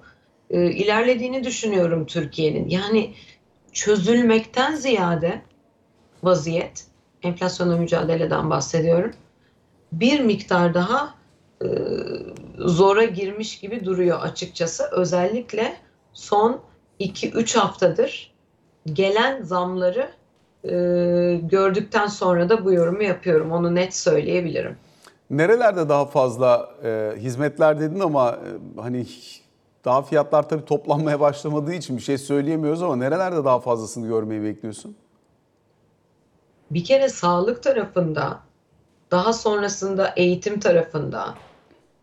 e, 0.50 0.72
ilerlediğini 0.72 1.44
düşünüyorum 1.44 2.06
Türkiye'nin. 2.06 2.70
Yani 2.70 3.14
çözülmekten 3.72 4.76
ziyade 4.76 5.42
vaziyet 6.24 6.88
enflasyonla 7.24 7.78
mücadeleden 7.78 8.50
bahsediyorum. 8.50 9.12
Bir 9.92 10.20
miktar 10.20 10.74
daha 10.74 11.16
e, 11.62 11.68
zora 12.58 13.04
girmiş 13.04 13.60
gibi 13.60 13.86
duruyor 13.86 14.22
açıkçası. 14.22 14.84
Özellikle 14.92 15.78
son 16.14 16.62
2-3 17.00 17.58
haftadır 17.58 18.34
gelen 18.86 19.44
zamları 19.44 20.10
e, 20.64 20.70
gördükten 21.44 22.08
sonra 22.08 22.50
da 22.50 22.66
bu 22.66 22.74
yorumu 22.74 23.04
yapıyorum. 23.04 23.52
Onu 23.52 23.76
net 23.76 23.96
söyleyebilirim. 23.96 24.78
Nerelerde 25.30 25.90
daha 25.90 26.06
fazla 26.06 26.70
e, 26.84 27.14
hizmetler 27.18 27.80
dedin 27.80 28.00
ama 28.00 28.32
e, 28.32 28.82
hani 28.82 29.08
daha 29.86 30.02
fiyatlar 30.02 30.50
tabii 30.50 30.66
toplanmaya 30.66 31.20
başlamadığı 31.20 31.74
için 31.74 31.98
bir 31.98 32.02
şey 32.02 32.18
söyleyemiyoruz 32.18 32.84
ama 32.84 32.96
nerelerde 32.96 33.46
daha 33.46 33.60
fazlasını 33.60 34.08
görmeyi 34.08 34.44
bekliyorsun? 34.44 34.96
bir 36.74 36.84
kere 36.84 37.10
sağlık 37.10 37.64
tarafında, 37.64 38.40
daha 39.12 39.34
sonrasında 39.34 40.14
eğitim 40.16 40.60
tarafında, 40.60 41.36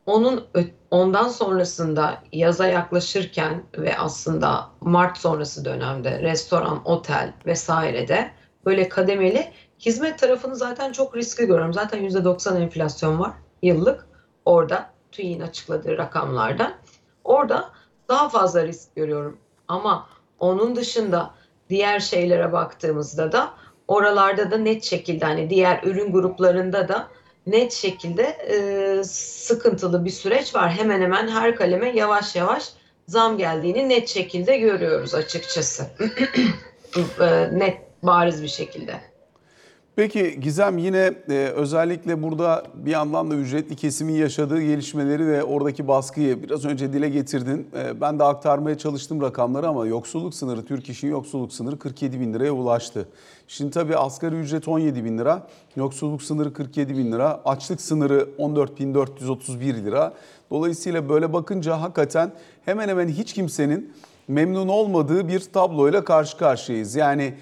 onun 0.07 0.47
ondan 0.90 1.29
sonrasında 1.29 2.23
yaza 2.33 2.67
yaklaşırken 2.67 3.62
ve 3.79 3.99
aslında 3.99 4.67
Mart 4.81 5.19
sonrası 5.19 5.64
dönemde 5.64 6.23
restoran, 6.23 6.81
otel 6.85 7.33
vesairede 7.47 8.31
böyle 8.67 8.88
kademeli 8.88 9.52
hizmet 9.81 10.19
tarafını 10.19 10.57
zaten 10.57 10.93
çok 10.93 11.17
riskli 11.17 11.47
görüyorum. 11.47 11.73
Zaten 11.73 12.09
%90 12.09 12.62
enflasyon 12.62 13.19
var 13.19 13.33
yıllık 13.62 14.07
orada 14.45 14.90
TÜİ'nin 15.12 15.40
açıkladığı 15.40 15.99
rakamlarda. 15.99 16.73
Orada 17.25 17.71
daha 18.09 18.29
fazla 18.29 18.67
risk 18.67 18.97
görüyorum. 18.97 19.38
Ama 19.69 20.09
onun 20.38 20.76
dışında 20.76 21.35
diğer 21.69 22.00
şeylere 22.00 22.52
baktığımızda 22.52 23.33
da 23.33 23.50
oralarda 23.88 24.50
da 24.50 24.57
net 24.57 24.85
şekilde 24.85 25.25
hani 25.25 25.50
diğer 25.50 25.83
ürün 25.83 26.12
gruplarında 26.12 26.88
da 26.88 27.09
net 27.47 27.73
şekilde 27.73 28.23
e, 28.23 29.05
sıkıntılı 29.05 30.05
bir 30.05 30.11
süreç 30.11 30.55
var. 30.55 30.71
Hemen 30.71 31.00
hemen 31.00 31.29
her 31.29 31.57
kaleme 31.57 31.88
yavaş 31.88 32.37
yavaş 32.37 32.73
zam 33.07 33.38
geldiğini 33.38 33.88
net 33.88 34.09
şekilde 34.09 34.57
görüyoruz 34.57 35.14
açıkçası. 35.14 35.87
e, 37.21 37.49
net 37.52 37.89
bariz 38.02 38.42
bir 38.42 38.49
şekilde. 38.49 39.00
Peki 39.97 40.40
Gizem 40.40 40.78
yine 40.78 41.14
e, 41.28 41.35
özellikle 41.35 42.23
burada 42.23 42.64
bir 42.75 42.90
yandan 42.90 43.30
da 43.30 43.35
ücretli 43.35 43.76
kesimin 43.76 44.12
yaşadığı 44.12 44.62
gelişmeleri 44.62 45.26
ve 45.26 45.45
oradaki 45.45 45.88
baskıyı 45.88 46.42
biraz 46.42 46.64
önce 46.64 46.92
dile 46.92 47.09
getirdin. 47.09 47.69
E, 47.76 48.00
ben 48.00 48.19
de 48.19 48.25
aktarmaya 48.25 48.78
çalıştım 48.78 49.23
rakamları 49.23 49.69
ama 49.69 49.87
yoksulluk 49.87 50.35
sınırı, 50.35 50.64
Türk 50.64 50.88
İş'in 50.88 51.09
yoksulluk 51.09 51.52
sınırı 51.52 51.78
47 51.78 52.21
bin 52.21 52.35
liraya 52.35 52.52
ulaştı. 52.52 53.09
Şimdi 53.49 53.71
tabii 53.71 53.97
asgari 53.97 54.35
ücret 54.35 54.69
17 54.69 55.04
bin 55.04 55.19
lira, 55.19 55.47
yoksulluk 55.76 56.23
sınırı 56.23 56.52
47 56.52 56.97
bin 56.97 57.12
lira, 57.12 57.40
açlık 57.45 57.80
sınırı 57.80 58.28
14.431 58.38 59.85
lira. 59.85 60.14
Dolayısıyla 60.50 61.09
böyle 61.09 61.33
bakınca 61.33 61.80
hakikaten 61.80 62.33
hemen 62.64 62.88
hemen 62.88 63.09
hiç 63.09 63.33
kimsenin 63.33 63.92
memnun 64.28 64.69
olmadığı 64.69 65.28
bir 65.28 65.40
tabloyla 65.40 66.04
karşı 66.04 66.37
karşıyayız. 66.37 66.95
Yani 66.95 67.35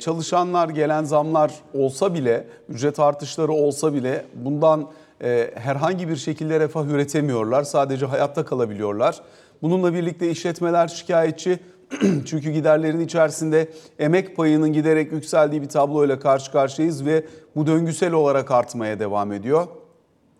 çalışanlar 0.00 0.68
gelen 0.68 1.04
zamlar 1.04 1.54
olsa 1.74 2.14
bile, 2.14 2.46
ücret 2.68 3.00
artışları 3.00 3.52
olsa 3.52 3.94
bile 3.94 4.24
bundan 4.34 4.88
e, 5.22 5.50
herhangi 5.54 6.08
bir 6.08 6.16
şekilde 6.16 6.60
refah 6.60 6.86
üretemiyorlar. 6.86 7.62
Sadece 7.62 8.06
hayatta 8.06 8.44
kalabiliyorlar. 8.44 9.20
Bununla 9.62 9.94
birlikte 9.94 10.30
işletmeler 10.30 10.88
şikayetçi. 10.88 11.58
Çünkü 12.26 12.50
giderlerin 12.50 13.00
içerisinde 13.00 13.68
emek 13.98 14.36
payının 14.36 14.72
giderek 14.72 15.12
yükseldiği 15.12 15.62
bir 15.62 15.68
tabloyla 15.68 16.18
karşı 16.18 16.52
karşıyayız 16.52 17.06
ve 17.06 17.24
bu 17.56 17.66
döngüsel 17.66 18.12
olarak 18.12 18.50
artmaya 18.50 18.98
devam 18.98 19.32
ediyor. 19.32 19.66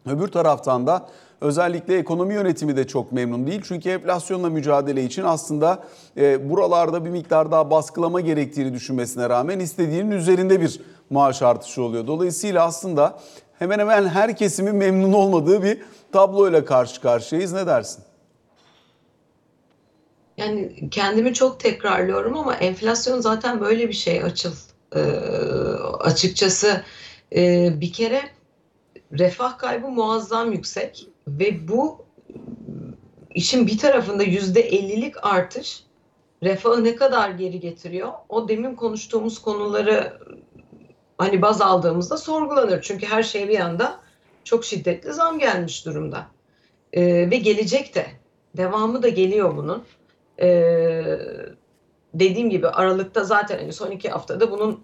Öbür 0.06 0.28
taraftan 0.28 0.86
da 0.86 1.08
özellikle 1.40 1.98
ekonomi 1.98 2.34
yönetimi 2.34 2.76
de 2.76 2.86
çok 2.86 3.12
memnun 3.12 3.46
değil. 3.46 3.60
Çünkü 3.64 3.88
enflasyonla 3.90 4.50
mücadele 4.50 5.04
için 5.04 5.22
aslında 5.22 5.84
e, 6.16 6.50
buralarda 6.50 7.04
bir 7.04 7.10
miktar 7.10 7.50
daha 7.50 7.70
baskılama 7.70 8.20
gerektiğini 8.20 8.74
düşünmesine 8.74 9.28
rağmen 9.28 9.60
istediğinin 9.60 10.10
üzerinde 10.10 10.60
bir 10.60 10.80
maaş 11.10 11.42
artışı 11.42 11.82
oluyor. 11.82 12.06
Dolayısıyla 12.06 12.64
aslında 12.64 13.18
hemen 13.58 13.78
hemen 13.78 14.08
her 14.08 14.36
kesimin 14.36 14.74
memnun 14.74 15.12
olmadığı 15.12 15.62
bir 15.62 15.82
tabloyla 16.12 16.64
karşı 16.64 17.00
karşıyayız. 17.00 17.52
Ne 17.52 17.66
dersin? 17.66 18.04
Yani 20.36 20.90
kendimi 20.90 21.34
çok 21.34 21.60
tekrarlıyorum 21.60 22.36
ama 22.36 22.54
enflasyon 22.54 23.20
zaten 23.20 23.60
böyle 23.60 23.88
bir 23.88 23.94
şey 23.94 24.22
açıl. 24.22 24.52
Ee, 24.96 25.00
açıkçası 26.00 26.82
e, 27.36 27.70
bir 27.80 27.92
kere 27.92 28.22
refah 29.12 29.58
kaybı 29.58 29.88
muazzam 29.88 30.52
yüksek 30.52 31.08
ve 31.40 31.68
bu 31.68 32.06
işin 33.34 33.66
bir 33.66 33.78
tarafında 33.78 34.22
yüzde 34.22 34.60
ellilik 34.60 35.14
artış 35.26 35.84
refahı 36.42 36.84
ne 36.84 36.96
kadar 36.96 37.30
geri 37.30 37.60
getiriyor? 37.60 38.12
O 38.28 38.48
demin 38.48 38.74
konuştuğumuz 38.74 39.38
konuları 39.38 40.18
hani 41.18 41.42
baz 41.42 41.60
aldığımızda 41.60 42.16
sorgulanır. 42.16 42.82
Çünkü 42.82 43.06
her 43.06 43.22
şey 43.22 43.48
bir 43.48 43.60
anda 43.60 44.00
çok 44.44 44.64
şiddetli 44.64 45.12
zam 45.12 45.38
gelmiş 45.38 45.86
durumda. 45.86 46.26
Ee, 46.92 47.30
ve 47.30 47.36
gelecek 47.36 47.94
de. 47.94 48.06
Devamı 48.56 49.02
da 49.02 49.08
geliyor 49.08 49.56
bunun. 49.56 49.84
Ee, 50.40 51.18
dediğim 52.14 52.50
gibi 52.50 52.68
Aralık'ta 52.68 53.24
zaten 53.24 53.58
hani 53.58 53.72
son 53.72 53.90
iki 53.90 54.08
haftada 54.08 54.50
bunun 54.50 54.80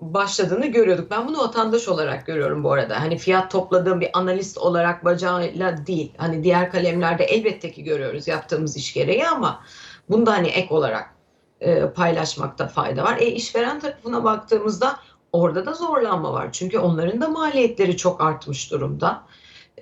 başladığını 0.00 0.66
görüyorduk. 0.66 1.10
Ben 1.10 1.28
bunu 1.28 1.38
vatandaş 1.38 1.88
olarak 1.88 2.26
görüyorum 2.26 2.64
bu 2.64 2.72
arada. 2.72 3.00
Hani 3.00 3.18
fiyat 3.18 3.50
topladığım 3.50 4.00
bir 4.00 4.10
analist 4.12 4.58
olarak 4.58 5.04
bacağıyla 5.04 5.86
değil. 5.86 6.12
Hani 6.16 6.44
diğer 6.44 6.70
kalemlerde 6.70 7.24
elbette 7.24 7.72
ki 7.72 7.84
görüyoruz 7.84 8.28
yaptığımız 8.28 8.76
iş 8.76 8.92
gereği 8.92 9.28
ama 9.28 9.64
bunu 10.08 10.26
da 10.26 10.32
hani 10.32 10.48
ek 10.48 10.74
olarak 10.74 11.14
e, 11.60 11.90
paylaşmakta 11.90 12.68
fayda 12.68 13.04
var. 13.04 13.16
E 13.18 13.26
işveren 13.26 13.80
tarafına 13.80 14.24
baktığımızda 14.24 15.00
orada 15.32 15.66
da 15.66 15.72
zorlanma 15.72 16.32
var. 16.32 16.52
Çünkü 16.52 16.78
onların 16.78 17.20
da 17.20 17.28
maliyetleri 17.28 17.96
çok 17.96 18.20
artmış 18.20 18.70
durumda. 18.70 19.22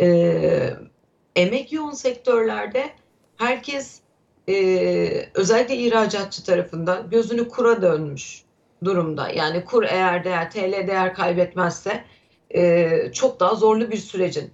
E, 0.01 0.77
emek 1.37 1.73
yoğun 1.73 1.93
sektörlerde 1.93 2.91
herkes 3.37 4.01
e, 4.49 4.55
özellikle 5.35 5.77
ihracatçı 5.77 6.45
tarafından 6.45 7.11
gözünü 7.11 7.49
kura 7.49 7.83
dönmüş 7.83 8.45
durumda. 8.85 9.29
Yani 9.29 9.65
kur 9.65 9.83
eğer 9.83 10.25
değer, 10.25 10.51
TL 10.51 10.89
değer 10.89 11.15
kaybetmezse 11.15 12.05
e, 12.55 12.91
çok 13.13 13.41
daha 13.41 13.55
zorlu 13.55 13.91
bir 13.91 13.97
sürecin 13.97 14.53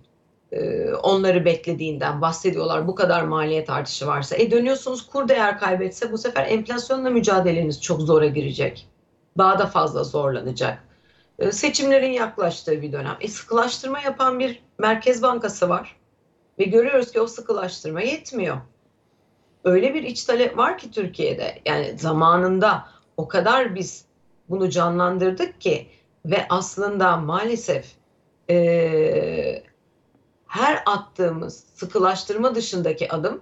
e, 0.52 0.90
onları 0.94 1.44
beklediğinden 1.44 2.20
bahsediyorlar. 2.20 2.88
Bu 2.88 2.94
kadar 2.94 3.22
maliyet 3.22 3.70
artışı 3.70 4.06
varsa. 4.06 4.36
E 4.36 4.50
dönüyorsunuz 4.50 5.06
kur 5.06 5.28
değer 5.28 5.58
kaybetse 5.58 6.12
bu 6.12 6.18
sefer 6.18 6.46
enflasyonla 6.46 7.10
mücadeleniz 7.10 7.82
çok 7.82 8.00
zora 8.00 8.26
girecek. 8.26 8.88
Daha 9.38 9.58
da 9.58 9.66
fazla 9.66 10.04
zorlanacak. 10.04 10.84
E, 11.38 11.52
seçimlerin 11.52 12.12
yaklaştığı 12.12 12.82
bir 12.82 12.92
dönem. 12.92 13.16
E 13.20 13.28
sıkılaştırma 13.28 14.00
yapan 14.00 14.38
bir 14.38 14.62
merkez 14.78 15.22
bankası 15.22 15.68
var. 15.68 15.96
Ve 16.58 16.64
görüyoruz 16.64 17.12
ki 17.12 17.20
o 17.20 17.26
sıkılaştırma 17.26 18.00
yetmiyor. 18.00 18.56
Öyle 19.64 19.94
bir 19.94 20.02
iç 20.02 20.24
talep 20.24 20.56
var 20.56 20.78
ki 20.78 20.90
Türkiye'de. 20.90 21.58
Yani 21.66 21.98
zamanında 21.98 22.88
o 23.16 23.28
kadar 23.28 23.74
biz 23.74 24.04
bunu 24.50 24.70
canlandırdık 24.70 25.60
ki 25.60 25.88
ve 26.24 26.46
aslında 26.48 27.16
maalesef 27.16 27.92
e, 28.50 29.62
her 30.46 30.82
attığımız 30.86 31.64
sıkılaştırma 31.74 32.54
dışındaki 32.54 33.12
adım 33.12 33.40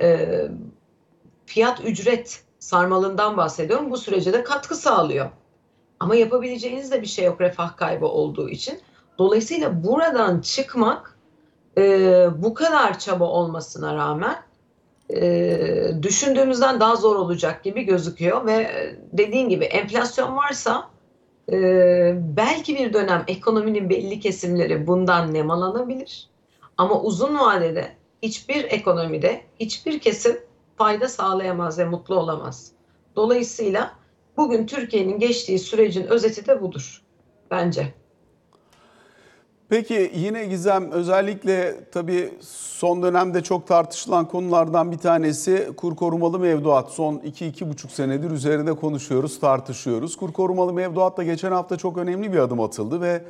e, 0.00 0.28
fiyat 1.46 1.84
ücret 1.84 2.44
sarmalından 2.58 3.36
bahsediyorum. 3.36 3.90
Bu 3.90 3.96
sürece 3.96 4.32
de 4.32 4.44
katkı 4.44 4.74
sağlıyor. 4.74 5.30
Ama 6.00 6.14
yapabileceğiniz 6.14 6.90
de 6.92 7.02
bir 7.02 7.06
şey 7.06 7.24
yok 7.24 7.40
refah 7.40 7.76
kaybı 7.76 8.06
olduğu 8.06 8.48
için. 8.48 8.80
Dolayısıyla 9.18 9.84
buradan 9.84 10.40
çıkmak 10.40 11.18
e, 11.78 11.82
bu 12.38 12.54
kadar 12.54 12.98
çaba 12.98 13.24
olmasına 13.24 13.94
rağmen 13.94 14.36
e, 15.10 15.90
düşündüğümüzden 16.02 16.80
daha 16.80 16.96
zor 16.96 17.16
olacak 17.16 17.64
gibi 17.64 17.82
gözüküyor 17.82 18.46
ve 18.46 18.68
dediğin 19.12 19.48
gibi 19.48 19.64
enflasyon 19.64 20.36
varsa 20.36 20.90
e, 21.52 21.56
belki 22.36 22.76
bir 22.76 22.92
dönem 22.92 23.24
ekonominin 23.28 23.90
belli 23.90 24.20
kesimleri 24.20 24.86
bundan 24.86 25.34
nemalanabilir 25.34 26.28
ama 26.76 27.02
uzun 27.02 27.38
vadede 27.38 27.96
hiçbir 28.22 28.64
ekonomide 28.64 29.40
hiçbir 29.60 29.98
kesim 29.98 30.40
fayda 30.76 31.08
sağlayamaz 31.08 31.78
ve 31.78 31.84
mutlu 31.84 32.14
olamaz. 32.16 32.72
Dolayısıyla 33.16 33.92
bugün 34.36 34.66
Türkiye'nin 34.66 35.18
geçtiği 35.18 35.58
sürecin 35.58 36.06
özeti 36.06 36.46
de 36.46 36.62
budur 36.62 37.02
bence. 37.50 37.94
Peki 39.68 40.12
yine 40.14 40.46
Gizem 40.46 40.90
özellikle 40.90 41.84
tabii 41.92 42.34
son 42.40 43.02
dönemde 43.02 43.42
çok 43.42 43.66
tartışılan 43.66 44.28
konulardan 44.28 44.92
bir 44.92 44.98
tanesi 44.98 45.70
kur 45.76 45.96
korumalı 45.96 46.38
mevduat. 46.38 46.90
Son 46.90 47.14
2-2,5 47.14 47.88
senedir 47.88 48.30
üzerinde 48.30 48.72
konuşuyoruz, 48.72 49.40
tartışıyoruz. 49.40 50.16
Kur 50.16 50.32
korumalı 50.32 50.72
mevduat 50.72 51.16
da 51.16 51.22
geçen 51.22 51.52
hafta 51.52 51.76
çok 51.76 51.98
önemli 51.98 52.32
bir 52.32 52.38
adım 52.38 52.60
atıldı 52.60 53.00
ve 53.00 53.22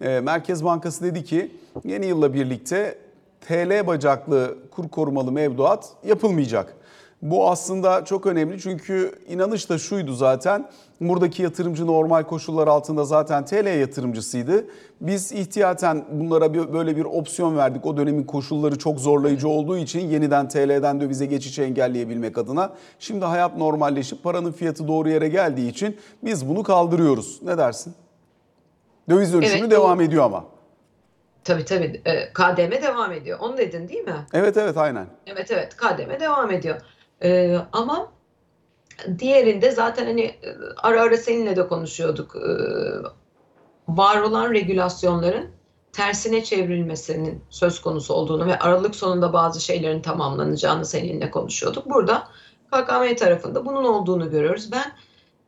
e, 0.00 0.20
Merkez 0.20 0.64
Bankası 0.64 1.04
dedi 1.04 1.24
ki 1.24 1.56
yeni 1.84 2.06
yılla 2.06 2.34
birlikte 2.34 2.98
TL 3.40 3.86
bacaklı 3.86 4.58
kur 4.70 4.88
korumalı 4.88 5.32
mevduat 5.32 5.92
yapılmayacak. 6.04 6.77
Bu 7.22 7.50
aslında 7.50 8.04
çok 8.04 8.26
önemli 8.26 8.60
çünkü 8.60 9.12
inanış 9.28 9.70
da 9.70 9.78
şuydu 9.78 10.12
zaten. 10.12 10.68
Buradaki 11.00 11.42
yatırımcı 11.42 11.86
normal 11.86 12.22
koşullar 12.22 12.68
altında 12.68 13.04
zaten 13.04 13.44
TL 13.44 13.78
yatırımcısıydı. 13.80 14.64
Biz 15.00 15.32
ihtiyaten 15.32 16.04
bunlara 16.10 16.72
böyle 16.72 16.96
bir 16.96 17.04
opsiyon 17.04 17.56
verdik. 17.56 17.86
O 17.86 17.96
dönemin 17.96 18.24
koşulları 18.24 18.78
çok 18.78 19.00
zorlayıcı 19.00 19.48
olduğu 19.48 19.76
için 19.76 20.00
yeniden 20.00 20.48
TL'den 20.48 21.00
dövize 21.00 21.26
geçişi 21.26 21.62
engelleyebilmek 21.62 22.38
adına. 22.38 22.72
Şimdi 22.98 23.24
hayat 23.24 23.56
normalleşip 23.56 24.22
paranın 24.22 24.52
fiyatı 24.52 24.88
doğru 24.88 25.08
yere 25.08 25.28
geldiği 25.28 25.68
için 25.68 25.96
biz 26.22 26.48
bunu 26.48 26.62
kaldırıyoruz. 26.62 27.42
Ne 27.42 27.58
dersin? 27.58 27.94
Döviz 29.10 29.32
dönüşümü 29.32 29.60
evet, 29.60 29.70
devam 29.70 30.00
ediyor 30.00 30.24
ama. 30.24 30.44
Tabii 31.44 31.64
tabii. 31.64 32.02
KDM 32.34 32.82
devam 32.82 33.12
ediyor. 33.12 33.38
Onu 33.40 33.58
dedin 33.58 33.88
değil 33.88 34.04
mi? 34.04 34.26
Evet 34.32 34.56
evet 34.56 34.76
aynen. 34.76 35.06
Evet 35.26 35.50
evet 35.50 35.76
KDM 35.76 36.20
devam 36.20 36.50
ediyor. 36.50 36.76
Ee, 37.22 37.58
ama 37.72 38.12
diğerinde 39.18 39.70
zaten 39.70 40.06
hani 40.06 40.22
e, 40.22 40.56
ara 40.76 41.02
ara 41.02 41.16
seninle 41.16 41.56
de 41.56 41.68
konuşuyorduk. 41.68 42.36
Ee, 42.36 42.48
var 43.88 44.20
olan 44.20 44.52
regülasyonların 44.52 45.50
tersine 45.92 46.44
çevrilmesinin 46.44 47.44
söz 47.50 47.80
konusu 47.80 48.14
olduğunu 48.14 48.46
ve 48.46 48.58
Aralık 48.58 48.96
sonunda 48.96 49.32
bazı 49.32 49.60
şeylerin 49.60 50.02
tamamlanacağını 50.02 50.84
seninle 50.84 51.30
konuşuyorduk. 51.30 51.90
Burada 51.90 52.28
KKM 52.72 53.14
tarafında 53.16 53.66
bunun 53.66 53.84
olduğunu 53.84 54.30
görüyoruz. 54.30 54.72
Ben 54.72 54.92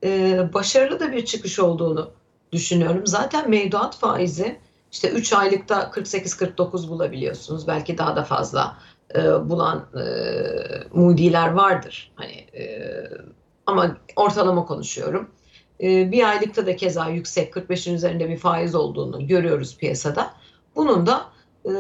e, 0.05 0.55
başarılı 0.55 1.01
da 1.01 1.13
bir 1.13 1.25
çıkış 1.25 1.59
olduğunu 1.59 2.11
düşünüyorum. 2.53 3.07
Zaten 3.07 3.51
mevduat 3.51 3.97
faizi 3.97 4.59
işte 4.93 5.11
3 5.11 5.33
aylıkta 5.33 5.81
48-49 5.81 6.89
bulabiliyorsunuz. 6.89 7.67
Belki 7.69 7.99
daha 7.99 8.17
da 8.17 8.25
fazla 8.25 8.77
e, 9.15 9.51
bulan 9.51 9.87
e, 9.97 10.05
mudiler 10.93 11.51
vardır. 11.51 12.13
Hani 12.15 12.33
e, 12.33 12.93
ama 13.67 13.97
ortalama 14.17 14.67
konuşuyorum. 14.67 15.31
E, 15.83 16.13
bir 16.13 16.29
aylıkta 16.29 16.67
da 16.67 16.77
keza 16.77 17.09
yüksek 17.09 17.55
45'in 17.55 17.95
üzerinde 17.95 18.29
bir 18.29 18.37
faiz 18.37 18.75
olduğunu 18.75 19.27
görüyoruz 19.27 19.77
piyasada. 19.77 20.35
Bunun 20.77 21.07
da 21.07 21.27
e, 21.65 21.73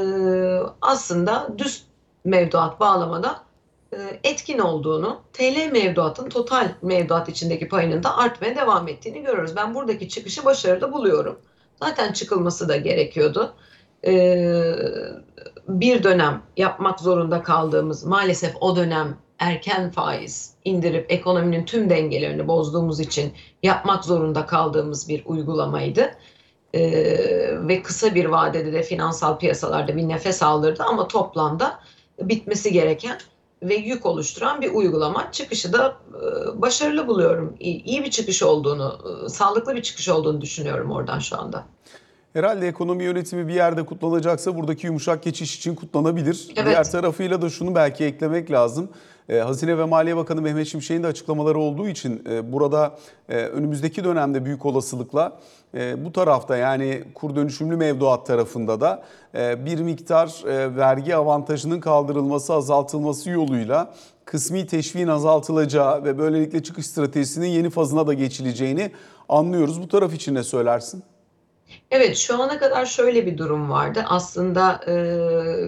aslında 0.80 1.48
düz 1.58 1.84
mevduat 2.24 2.80
bağlamada 2.80 3.40
e, 3.92 3.98
etkin 4.24 4.58
olduğunu, 4.58 5.20
TL 5.32 5.72
mevduatın 5.72 6.28
total 6.28 6.68
mevduat 6.82 7.28
içindeki 7.28 7.68
payının 7.68 8.02
da 8.02 8.16
artmaya 8.16 8.56
devam 8.56 8.88
ettiğini 8.88 9.22
görüyoruz. 9.22 9.56
Ben 9.56 9.74
buradaki 9.74 10.08
çıkışı 10.08 10.44
başarılı 10.44 10.92
buluyorum. 10.92 11.38
Zaten 11.82 12.12
çıkılması 12.12 12.68
da 12.68 12.76
gerekiyordu. 12.76 13.54
Ee, 14.06 14.76
bir 15.68 16.03
dönem 16.03 16.42
yapmak 16.57 17.01
zorunda 17.01 17.42
kaldığımız 17.42 18.05
maalesef 18.05 18.57
o 18.61 18.77
dönem 18.77 19.16
erken 19.38 19.90
faiz 19.90 20.55
indirip 20.64 21.12
ekonominin 21.12 21.64
tüm 21.64 21.90
dengelerini 21.90 22.49
bozduğumuz 22.49 23.01
için 23.01 23.33
yapmak 23.62 24.05
zorunda 24.05 24.46
kaldığımız 24.46 25.09
bir 25.09 25.23
uygulamaydı. 25.27 26.11
Ee, 26.75 27.68
ve 27.68 27.83
kısa 27.83 28.14
bir 28.14 28.25
vadede 28.25 28.73
de 28.73 28.83
finansal 28.83 29.38
piyasalarda 29.38 29.96
bir 29.96 30.09
nefes 30.09 30.42
aldırdı 30.42 30.83
ama 30.83 31.09
toplamda 31.09 31.81
bitmesi 32.20 32.73
gereken 32.73 33.18
ve 33.62 33.75
yük 33.75 34.07
oluşturan 34.07 34.61
bir 34.61 34.73
uygulama. 34.73 35.33
Çıkışı 35.33 35.73
da 35.73 35.96
e, 36.09 36.62
başarılı 36.62 37.09
buluyorum. 37.09 37.57
İyi, 37.61 37.83
iyi 37.83 38.05
bir 38.05 38.11
çıkış 38.11 38.42
olduğunu, 38.42 38.99
e, 39.25 39.29
sağlıklı 39.29 39.77
bir 39.77 39.83
çıkış 39.83 40.09
olduğunu 40.09 40.40
düşünüyorum 40.40 40.90
oradan 40.90 41.18
şu 41.18 41.38
anda. 41.38 41.64
Herhalde 42.32 42.68
ekonomi 42.68 43.04
yönetimi 43.04 43.48
bir 43.48 43.54
yerde 43.54 43.86
kutlanacaksa 43.86 44.56
buradaki 44.56 44.86
yumuşak 44.86 45.22
geçiş 45.22 45.56
için 45.56 45.74
kutlanabilir. 45.74 46.48
Evet. 46.56 46.66
Diğer 46.66 46.90
tarafıyla 46.90 47.42
da 47.42 47.50
şunu 47.50 47.74
belki 47.74 48.04
eklemek 48.04 48.50
lazım. 48.50 48.88
Ee, 49.28 49.38
Hazine 49.38 49.78
ve 49.78 49.84
Maliye 49.84 50.16
Bakanı 50.16 50.42
Mehmet 50.42 50.66
Şimşek'in 50.66 51.02
de 51.02 51.06
açıklamaları 51.06 51.58
olduğu 51.58 51.88
için 51.88 52.24
e, 52.30 52.52
burada 52.52 52.94
e, 53.28 53.36
önümüzdeki 53.36 54.04
dönemde 54.04 54.44
büyük 54.44 54.66
olasılıkla 54.66 55.38
e, 55.74 56.04
bu 56.04 56.12
tarafta 56.12 56.56
yani 56.56 57.04
kur 57.14 57.36
dönüşümlü 57.36 57.76
mevduat 57.76 58.26
tarafında 58.26 58.80
da 58.80 59.02
e, 59.34 59.66
bir 59.66 59.80
miktar 59.80 60.48
e, 60.48 60.76
vergi 60.76 61.16
avantajının 61.16 61.80
kaldırılması, 61.80 62.54
azaltılması 62.54 63.30
yoluyla 63.30 63.94
kısmi 64.24 64.66
teşviğin 64.66 65.08
azaltılacağı 65.08 66.04
ve 66.04 66.18
böylelikle 66.18 66.62
çıkış 66.62 66.86
stratejisinin 66.86 67.48
yeni 67.48 67.70
fazına 67.70 68.06
da 68.06 68.14
geçileceğini 68.14 68.90
anlıyoruz. 69.28 69.82
Bu 69.82 69.88
taraf 69.88 70.14
için 70.14 70.34
ne 70.34 70.42
söylersin? 70.42 71.02
Evet, 71.90 72.16
şu 72.16 72.42
ana 72.42 72.59
kadar 72.59 72.87
şöyle 72.87 73.26
bir 73.26 73.38
durum 73.38 73.70
vardı. 73.70 74.04
Aslında 74.09 74.80
e, 74.87 74.92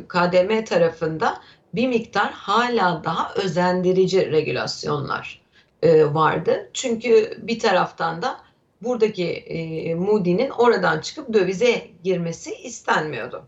KDM 0.08 0.64
tarafında 0.64 1.40
bir 1.74 1.88
miktar 1.88 2.32
hala 2.32 3.04
daha 3.04 3.34
özendirici 3.34 4.32
regülasyonlar 4.32 5.42
e, 5.82 6.14
vardı. 6.14 6.70
Çünkü 6.72 7.38
bir 7.42 7.58
taraftan 7.58 8.22
da 8.22 8.40
buradaki 8.82 9.28
e, 9.28 9.94
Moody'nin 9.94 10.50
oradan 10.50 11.00
çıkıp 11.00 11.32
dövize 11.34 11.86
girmesi 12.04 12.54
istenmiyordu. 12.54 13.44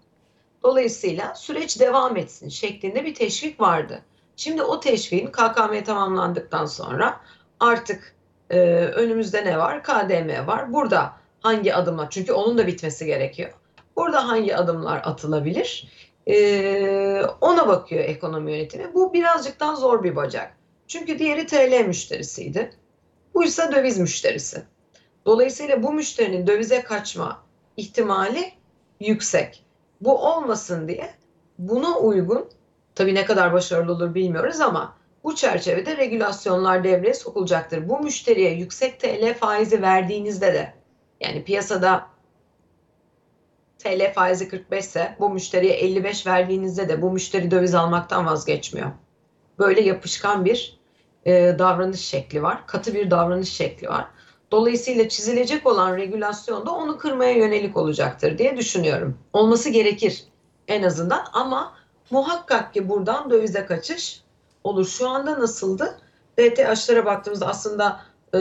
Dolayısıyla 0.62 1.34
süreç 1.34 1.80
devam 1.80 2.16
etsin 2.16 2.48
şeklinde 2.48 3.04
bir 3.04 3.14
teşvik 3.14 3.60
vardı. 3.60 4.00
Şimdi 4.36 4.62
o 4.62 4.80
teşviğin 4.80 5.26
KKM 5.26 5.84
tamamlandıktan 5.84 6.66
sonra 6.66 7.20
artık 7.60 8.14
e, 8.50 8.58
önümüzde 8.74 9.44
ne 9.44 9.58
var? 9.58 9.82
KDM 9.82 10.46
var. 10.46 10.72
Burada 10.72 11.12
hangi 11.44 11.74
adımlar? 11.74 12.10
Çünkü 12.10 12.32
onun 12.32 12.58
da 12.58 12.66
bitmesi 12.66 13.06
gerekiyor. 13.06 13.52
Burada 13.96 14.28
hangi 14.28 14.56
adımlar 14.56 15.02
atılabilir? 15.04 15.88
Ee, 16.26 17.22
ona 17.40 17.68
bakıyor 17.68 18.04
ekonomi 18.04 18.52
yönetimi. 18.52 18.94
Bu 18.94 19.12
birazcık 19.12 19.60
daha 19.60 19.76
zor 19.76 20.04
bir 20.04 20.16
bacak. 20.16 20.56
Çünkü 20.88 21.18
diğeri 21.18 21.46
TL 21.46 21.86
müşterisiydi. 21.86 22.70
Bu 23.34 23.44
ise 23.44 23.72
döviz 23.72 23.98
müşterisi. 23.98 24.62
Dolayısıyla 25.26 25.82
bu 25.82 25.92
müşterinin 25.92 26.46
dövize 26.46 26.82
kaçma 26.82 27.42
ihtimali 27.76 28.52
yüksek. 29.00 29.64
Bu 30.00 30.18
olmasın 30.18 30.88
diye 30.88 31.10
buna 31.58 31.98
uygun, 31.98 32.48
tabii 32.94 33.14
ne 33.14 33.24
kadar 33.24 33.52
başarılı 33.52 33.92
olur 33.92 34.14
bilmiyoruz 34.14 34.60
ama 34.60 34.96
bu 35.24 35.34
çerçevede 35.34 35.96
regülasyonlar 35.96 36.84
devreye 36.84 37.14
sokulacaktır. 37.14 37.88
Bu 37.88 38.00
müşteriye 38.00 38.50
yüksek 38.50 39.00
TL 39.00 39.34
faizi 39.34 39.82
verdiğinizde 39.82 40.54
de 40.54 40.83
yani 41.24 41.44
piyasada 41.44 42.06
TL 43.78 44.12
faizi 44.12 44.48
45 44.48 44.84
ise 44.84 45.16
bu 45.20 45.30
müşteriye 45.30 45.74
55 45.74 46.26
verdiğinizde 46.26 46.88
de 46.88 47.02
bu 47.02 47.10
müşteri 47.10 47.50
döviz 47.50 47.74
almaktan 47.74 48.26
vazgeçmiyor. 48.26 48.90
Böyle 49.58 49.80
yapışkan 49.80 50.44
bir 50.44 50.78
e, 51.24 51.56
davranış 51.58 52.00
şekli 52.00 52.42
var. 52.42 52.66
Katı 52.66 52.94
bir 52.94 53.10
davranış 53.10 53.52
şekli 53.52 53.88
var. 53.88 54.06
Dolayısıyla 54.50 55.08
çizilecek 55.08 55.66
olan 55.66 55.96
regülasyon 55.96 56.66
da 56.66 56.70
onu 56.70 56.98
kırmaya 56.98 57.32
yönelik 57.32 57.76
olacaktır 57.76 58.38
diye 58.38 58.56
düşünüyorum. 58.56 59.18
Olması 59.32 59.70
gerekir 59.70 60.24
en 60.68 60.82
azından 60.82 61.24
ama 61.32 61.74
muhakkak 62.10 62.74
ki 62.74 62.88
buradan 62.88 63.30
dövize 63.30 63.66
kaçış 63.66 64.22
olur. 64.64 64.86
Şu 64.86 65.08
anda 65.08 65.40
nasıldı? 65.40 65.98
DTH'lara 66.38 67.04
baktığımızda 67.04 67.46
aslında 67.46 68.00
e, 68.34 68.38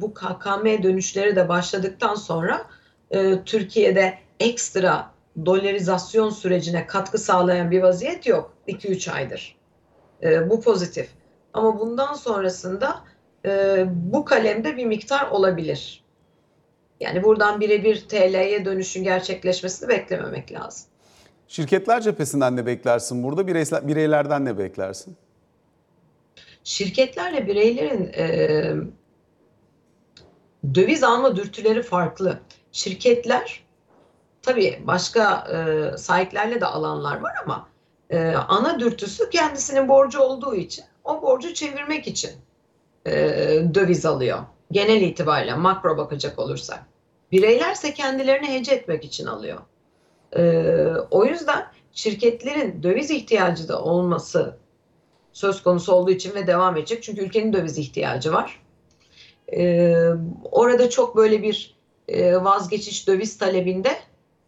bu 0.00 0.14
KKM 0.14 0.82
dönüşleri 0.82 1.36
de 1.36 1.48
başladıktan 1.48 2.14
sonra 2.14 2.66
e, 3.10 3.42
Türkiye'de 3.44 4.18
ekstra 4.40 5.10
dolarizasyon 5.44 6.30
sürecine 6.30 6.86
katkı 6.86 7.18
sağlayan 7.18 7.70
bir 7.70 7.82
vaziyet 7.82 8.26
yok 8.26 8.54
2-3 8.68 9.12
aydır. 9.12 9.56
E, 10.22 10.50
bu 10.50 10.60
pozitif. 10.60 11.08
Ama 11.54 11.80
bundan 11.80 12.14
sonrasında 12.14 13.04
e, 13.46 13.84
bu 13.88 14.24
kalemde 14.24 14.76
bir 14.76 14.84
miktar 14.84 15.30
olabilir. 15.30 16.04
Yani 17.00 17.22
buradan 17.22 17.60
birebir 17.60 18.08
TL'ye 18.08 18.64
dönüşün 18.64 19.04
gerçekleşmesini 19.04 19.88
beklememek 19.88 20.52
lazım. 20.52 20.88
Şirketler 21.48 22.00
cephesinden 22.00 22.56
ne 22.56 22.66
beklersin 22.66 23.22
burada? 23.22 23.46
Bireysel, 23.46 23.88
bireylerden 23.88 24.44
ne 24.44 24.58
beklersin? 24.58 25.16
Şirketlerle 26.64 27.46
bireylerin 27.46 28.12
e, 28.16 28.74
döviz 30.74 31.02
alma 31.02 31.36
dürtüleri 31.36 31.82
farklı. 31.82 32.38
Şirketler 32.72 33.64
tabii 34.42 34.82
başka 34.86 35.46
e, 35.52 35.96
sahiplerle 35.98 36.60
de 36.60 36.66
alanlar 36.66 37.20
var 37.20 37.32
ama 37.44 37.68
e, 38.10 38.34
ana 38.34 38.80
dürtüsü 38.80 39.30
kendisinin 39.30 39.88
borcu 39.88 40.20
olduğu 40.20 40.54
için 40.54 40.84
o 41.04 41.22
borcu 41.22 41.54
çevirmek 41.54 42.06
için 42.06 42.30
e, 43.06 43.12
döviz 43.74 44.06
alıyor. 44.06 44.38
Genel 44.70 45.00
itibariyle 45.00 45.54
makro 45.54 45.98
bakacak 45.98 46.38
olursak. 46.38 46.86
Bireylerse 47.32 47.94
kendilerini 47.94 48.54
hece 48.54 48.74
etmek 48.74 49.04
için 49.04 49.26
alıyor. 49.26 49.58
E, 50.36 50.42
o 51.10 51.24
yüzden 51.24 51.66
şirketlerin 51.92 52.82
döviz 52.82 53.10
ihtiyacı 53.10 53.68
da 53.68 53.82
olması 53.82 54.56
söz 55.32 55.62
konusu 55.62 55.92
olduğu 55.92 56.10
için 56.10 56.34
ve 56.34 56.46
devam 56.46 56.76
edecek. 56.76 57.02
Çünkü 57.02 57.20
ülkenin 57.20 57.52
döviz 57.52 57.78
ihtiyacı 57.78 58.32
var. 58.32 58.65
Ee, 59.52 60.10
orada 60.52 60.90
çok 60.90 61.16
böyle 61.16 61.42
bir 61.42 61.76
e, 62.08 62.36
vazgeçiş 62.36 63.08
döviz 63.08 63.38
talebinde 63.38 63.98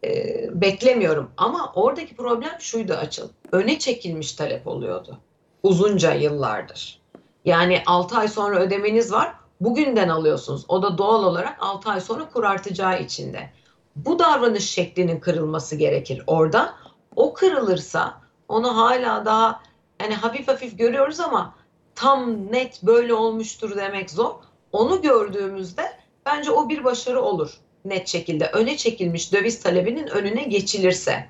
e, 0.03 0.45
beklemiyorum. 0.61 1.31
Ama 1.37 1.71
oradaki 1.75 2.15
problem 2.15 2.55
şuydu 2.59 2.93
açıl. 2.93 3.29
Öne 3.51 3.79
çekilmiş 3.79 4.33
talep 4.33 4.67
oluyordu. 4.67 5.17
Uzunca 5.63 6.13
yıllardır. 6.13 6.99
Yani 7.45 7.83
6 7.85 8.17
ay 8.17 8.27
sonra 8.27 8.59
ödemeniz 8.59 9.11
var. 9.11 9.35
Bugünden 9.61 10.09
alıyorsunuz. 10.09 10.65
O 10.67 10.83
da 10.83 10.97
doğal 10.97 11.23
olarak 11.23 11.57
6 11.59 11.89
ay 11.89 12.01
sonra 12.01 12.29
kur 12.29 12.43
artacağı 12.43 13.01
içinde. 13.01 13.49
Bu 13.95 14.19
davranış 14.19 14.69
şeklinin 14.69 15.19
kırılması 15.19 15.75
gerekir 15.75 16.23
orada. 16.27 16.73
O 17.15 17.33
kırılırsa 17.33 18.21
onu 18.47 18.77
hala 18.77 19.25
daha 19.25 19.61
yani 20.01 20.15
hafif 20.15 20.47
hafif 20.47 20.77
görüyoruz 20.77 21.19
ama 21.19 21.55
tam 21.95 22.51
net 22.51 22.83
böyle 22.83 23.13
olmuştur 23.13 23.75
demek 23.75 24.09
zor. 24.09 24.33
Onu 24.71 25.01
gördüğümüzde 25.01 25.83
bence 26.25 26.51
o 26.51 26.69
bir 26.69 26.83
başarı 26.83 27.21
olur 27.21 27.59
net 27.85 28.07
şekilde. 28.07 28.49
Öne 28.53 28.77
çekilmiş 28.77 29.33
döviz 29.33 29.59
talebinin 29.63 30.07
önüne 30.07 30.43
geçilirse 30.43 31.25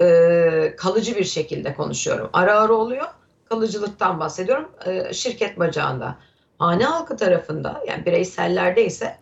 e, 0.00 0.74
kalıcı 0.76 1.16
bir 1.16 1.24
şekilde 1.24 1.74
konuşuyorum. 1.74 2.30
Ara 2.32 2.60
ara 2.60 2.72
oluyor. 2.72 3.06
Kalıcılıktan 3.48 4.20
bahsediyorum. 4.20 4.70
E, 4.86 5.14
şirket 5.14 5.58
bacağında. 5.58 6.18
Hane 6.58 6.84
halkı 6.84 7.16
tarafında 7.16 7.82
yani 7.88 8.06
bireysellerde 8.06 8.86
ise 8.86 9.18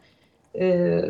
e, 0.58 1.00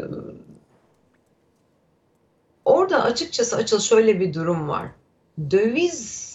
orada 2.65 3.03
açıkçası 3.03 3.57
açıl 3.57 3.81
şöyle 3.81 4.21
bir 4.21 4.35
durum 4.35 4.69
var. 4.69 4.87
Döviz 5.51 6.33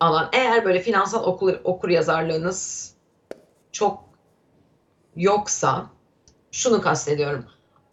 alan 0.00 0.28
eğer 0.32 0.64
böyle 0.64 0.80
finansal 0.80 1.24
okur, 1.24 1.54
okur 1.64 1.88
yazarlığınız 1.88 2.92
çok 3.72 4.05
yoksa 5.16 5.86
şunu 6.52 6.80
kastediyorum. 6.80 7.44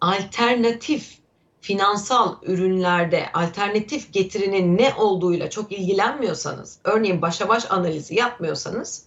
Alternatif 0.02 1.18
finansal 1.62 2.36
ürünlerde 2.44 3.32
alternatif 3.34 4.14
getirinin 4.14 4.78
ne 4.78 4.94
olduğuyla 4.98 5.50
çok 5.50 5.72
ilgilenmiyorsanız, 5.72 6.80
örneğin 6.84 7.22
başa 7.22 7.50
baş 7.50 7.72
analizi 7.72 8.16
yapmıyorsanız 8.16 9.06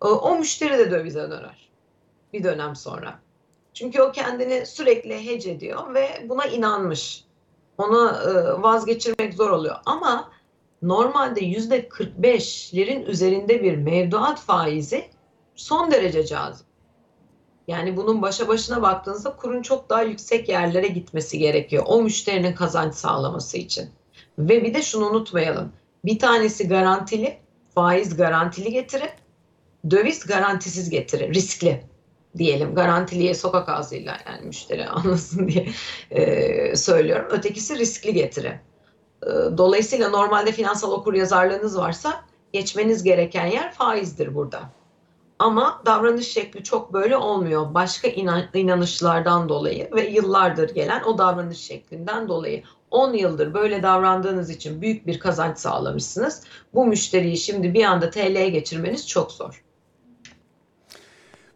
o 0.00 0.38
müşteri 0.38 0.78
de 0.78 0.90
dövize 0.90 1.30
döner 1.30 1.70
bir 2.32 2.44
dönem 2.44 2.76
sonra. 2.76 3.18
Çünkü 3.74 4.02
o 4.02 4.12
kendini 4.12 4.66
sürekli 4.66 5.26
hece 5.26 5.50
ediyor 5.50 5.94
ve 5.94 6.26
buna 6.28 6.44
inanmış. 6.44 7.24
Onu 7.78 8.12
vazgeçirmek 8.62 9.34
zor 9.34 9.50
oluyor. 9.50 9.76
Ama 9.86 10.30
normalde 10.82 11.40
yüzde 11.40 11.88
45'lerin 11.88 13.04
üzerinde 13.04 13.62
bir 13.62 13.76
mevduat 13.76 14.40
faizi 14.40 15.10
son 15.54 15.90
derece 15.90 16.26
cazip. 16.26 16.69
Yani 17.68 17.96
bunun 17.96 18.22
başa 18.22 18.48
başına 18.48 18.82
baktığınızda 18.82 19.36
kurun 19.36 19.62
çok 19.62 19.90
daha 19.90 20.02
yüksek 20.02 20.48
yerlere 20.48 20.88
gitmesi 20.88 21.38
gerekiyor. 21.38 21.84
O 21.86 22.02
müşterinin 22.02 22.54
kazanç 22.54 22.94
sağlaması 22.94 23.58
için. 23.58 23.90
Ve 24.38 24.64
bir 24.64 24.74
de 24.74 24.82
şunu 24.82 25.10
unutmayalım. 25.10 25.72
Bir 26.04 26.18
tanesi 26.18 26.68
garantili, 26.68 27.38
faiz 27.74 28.16
garantili 28.16 28.72
getiri, 28.72 29.10
döviz 29.90 30.26
garantisiz 30.26 30.90
getiri, 30.90 31.34
riskli 31.34 31.84
diyelim. 32.38 32.74
Garantiliye 32.74 33.34
sokak 33.34 33.68
ağzıyla 33.68 34.16
yani 34.26 34.46
müşteri 34.46 34.86
anlasın 34.88 35.48
diye 35.48 35.68
e, 36.10 36.76
söylüyorum. 36.76 37.26
Ötekisi 37.30 37.78
riskli 37.78 38.14
getiri. 38.14 38.60
Dolayısıyla 39.58 40.08
normalde 40.08 40.52
finansal 40.52 40.92
okur 40.92 41.14
yazarlığınız 41.14 41.78
varsa 41.78 42.24
geçmeniz 42.52 43.02
gereken 43.02 43.46
yer 43.46 43.72
faizdir 43.72 44.34
burada. 44.34 44.79
Ama 45.40 45.82
davranış 45.86 46.32
şekli 46.32 46.64
çok 46.64 46.92
böyle 46.92 47.16
olmuyor. 47.16 47.74
Başka 47.74 48.08
inan- 48.08 48.48
inanışlardan 48.54 49.48
dolayı 49.48 49.90
ve 49.92 50.06
yıllardır 50.08 50.74
gelen 50.74 51.02
o 51.04 51.18
davranış 51.18 51.58
şeklinden 51.58 52.28
dolayı 52.28 52.62
10 52.90 53.12
yıldır 53.12 53.54
böyle 53.54 53.82
davrandığınız 53.82 54.50
için 54.50 54.82
büyük 54.82 55.06
bir 55.06 55.18
kazanç 55.20 55.58
sağlamışsınız. 55.58 56.44
Bu 56.74 56.86
müşteriyi 56.86 57.36
şimdi 57.36 57.74
bir 57.74 57.84
anda 57.84 58.10
TL'ye 58.10 58.48
geçirmeniz 58.50 59.08
çok 59.08 59.32
zor. 59.32 59.64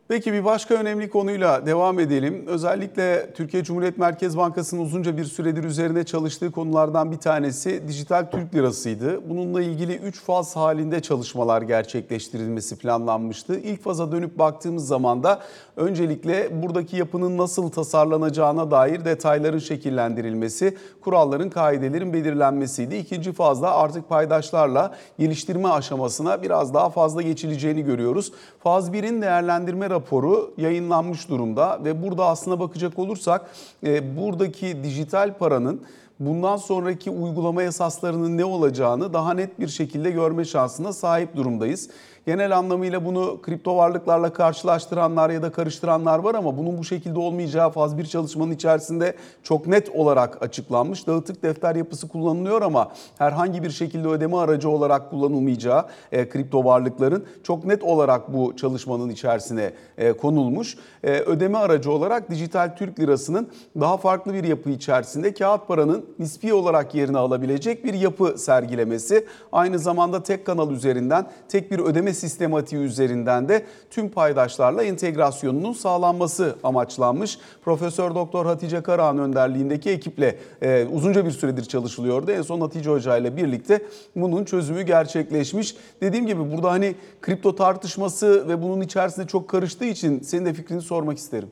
Peki 0.08 0.32
bir 0.32 0.44
başka 0.44 0.74
önemli 0.74 1.10
konuyla 1.10 1.66
devam 1.66 1.98
edelim. 1.98 2.44
Özellikle 2.46 3.32
Türkiye 3.32 3.64
Cumhuriyet 3.64 3.98
Merkez 3.98 4.36
Bankası'nın 4.36 4.80
uzunca 4.80 5.16
bir 5.16 5.24
süredir 5.24 5.64
üzerine 5.64 6.04
çalıştığı 6.04 6.52
konulardan 6.52 7.12
bir 7.12 7.16
tanesi 7.16 7.88
dijital 7.88 8.30
Türk 8.30 8.54
lirasıydı. 8.54 9.30
Bununla 9.30 9.62
ilgili 9.62 9.96
3 9.96 10.20
faz 10.20 10.56
halinde 10.56 11.02
çalışmalar 11.02 11.62
gerçekleştirilmesi 11.62 12.78
planlanmıştı. 12.78 13.58
İlk 13.58 13.82
faza 13.82 14.12
dönüp 14.12 14.38
baktığımız 14.38 14.86
zaman 14.86 15.22
da 15.22 15.42
öncelikle 15.76 16.62
buradaki 16.62 16.96
yapının 16.96 17.38
nasıl 17.38 17.70
tasarlanacağına 17.70 18.70
dair 18.70 19.04
detayların 19.04 19.58
şekillendirilmesi, 19.58 20.76
kuralların, 21.00 21.50
kaidelerin 21.50 22.12
belirlenmesiydi. 22.12 22.96
İkinci 22.96 23.32
fazda 23.32 23.74
artık 23.74 24.08
paydaşlarla 24.08 24.94
geliştirme 25.18 25.68
aşamasına 25.68 26.42
biraz 26.42 26.74
daha 26.74 26.90
fazla 26.90 27.22
geçileceğini 27.22 27.82
görüyoruz. 27.82 28.32
Faz 28.62 28.90
1'in 28.90 29.22
değerlendirme 29.22 29.90
raporu 29.90 30.54
yayınlanmış 30.56 31.28
durumda 31.28 31.80
ve 31.84 32.02
burada 32.02 32.26
aslına 32.26 32.60
bakacak 32.60 32.98
olursak 32.98 33.50
e, 33.86 34.16
buradaki 34.16 34.84
dijital 34.84 35.34
paranın 35.38 35.80
bundan 36.20 36.56
sonraki 36.56 37.10
uygulama 37.10 37.62
esaslarının 37.62 38.38
ne 38.38 38.44
olacağını 38.44 39.12
daha 39.12 39.34
net 39.34 39.60
bir 39.60 39.68
şekilde 39.68 40.10
görme 40.10 40.44
şansına 40.44 40.92
sahip 40.92 41.36
durumdayız. 41.36 41.90
Genel 42.26 42.58
anlamıyla 42.58 43.04
bunu 43.04 43.42
kripto 43.42 43.76
varlıklarla 43.76 44.32
karşılaştıranlar 44.32 45.30
ya 45.30 45.42
da 45.42 45.52
karıştıranlar 45.52 46.18
var 46.18 46.34
ama 46.34 46.58
bunun 46.58 46.78
bu 46.78 46.84
şekilde 46.84 47.18
olmayacağı 47.18 47.70
faz 47.70 47.98
bir 47.98 48.04
çalışmanın 48.06 48.50
içerisinde 48.50 49.14
çok 49.42 49.66
net 49.66 49.88
olarak 49.88 50.42
açıklanmış. 50.42 51.06
Dağıtık 51.06 51.42
defter 51.42 51.76
yapısı 51.76 52.08
kullanılıyor 52.08 52.62
ama 52.62 52.92
herhangi 53.18 53.62
bir 53.62 53.70
şekilde 53.70 54.08
ödeme 54.08 54.36
aracı 54.36 54.68
olarak 54.68 55.10
kullanılmayacağı 55.10 55.84
e, 56.12 56.28
kripto 56.28 56.64
varlıkların 56.64 57.24
çok 57.42 57.64
net 57.64 57.82
olarak 57.82 58.32
bu 58.34 58.56
çalışmanın 58.56 59.08
içerisine 59.08 59.72
e, 59.98 60.12
konulmuş. 60.12 60.76
E, 61.02 61.10
ödeme 61.10 61.58
aracı 61.58 61.92
olarak 61.92 62.30
dijital 62.30 62.76
Türk 62.76 63.00
lirasının 63.00 63.48
daha 63.80 63.96
farklı 63.96 64.34
bir 64.34 64.44
yapı 64.44 64.70
içerisinde 64.70 65.34
kağıt 65.34 65.68
paranın 65.68 66.03
nispi 66.18 66.54
olarak 66.54 66.94
yerini 66.94 67.18
alabilecek 67.18 67.84
bir 67.84 67.94
yapı 67.94 68.38
sergilemesi. 68.38 69.26
Aynı 69.52 69.78
zamanda 69.78 70.22
tek 70.22 70.44
kanal 70.44 70.70
üzerinden 70.70 71.26
tek 71.48 71.70
bir 71.70 71.78
ödeme 71.78 72.14
sistematiği 72.14 72.82
üzerinden 72.82 73.48
de 73.48 73.66
tüm 73.90 74.08
paydaşlarla 74.08 74.82
entegrasyonunun 74.82 75.72
sağlanması 75.72 76.56
amaçlanmış. 76.64 77.38
Profesör 77.64 78.14
Doktor 78.14 78.46
Hatice 78.46 78.82
Karahan 78.82 79.18
önderliğindeki 79.18 79.90
ekiple 79.90 80.38
e, 80.62 80.86
uzunca 80.92 81.26
bir 81.26 81.30
süredir 81.30 81.64
çalışılıyordu. 81.64 82.30
En 82.30 82.42
son 82.42 82.60
Hatice 82.60 82.90
Hoca 82.90 83.16
ile 83.16 83.36
birlikte 83.36 83.82
bunun 84.16 84.44
çözümü 84.44 84.82
gerçekleşmiş. 84.82 85.76
Dediğim 86.00 86.26
gibi 86.26 86.52
burada 86.52 86.70
hani 86.70 86.94
kripto 87.20 87.56
tartışması 87.56 88.48
ve 88.48 88.62
bunun 88.62 88.80
içerisinde 88.80 89.26
çok 89.26 89.48
karıştığı 89.48 89.84
için 89.84 90.20
senin 90.20 90.46
de 90.46 90.52
fikrini 90.52 90.82
sormak 90.82 91.18
isterim. 91.18 91.48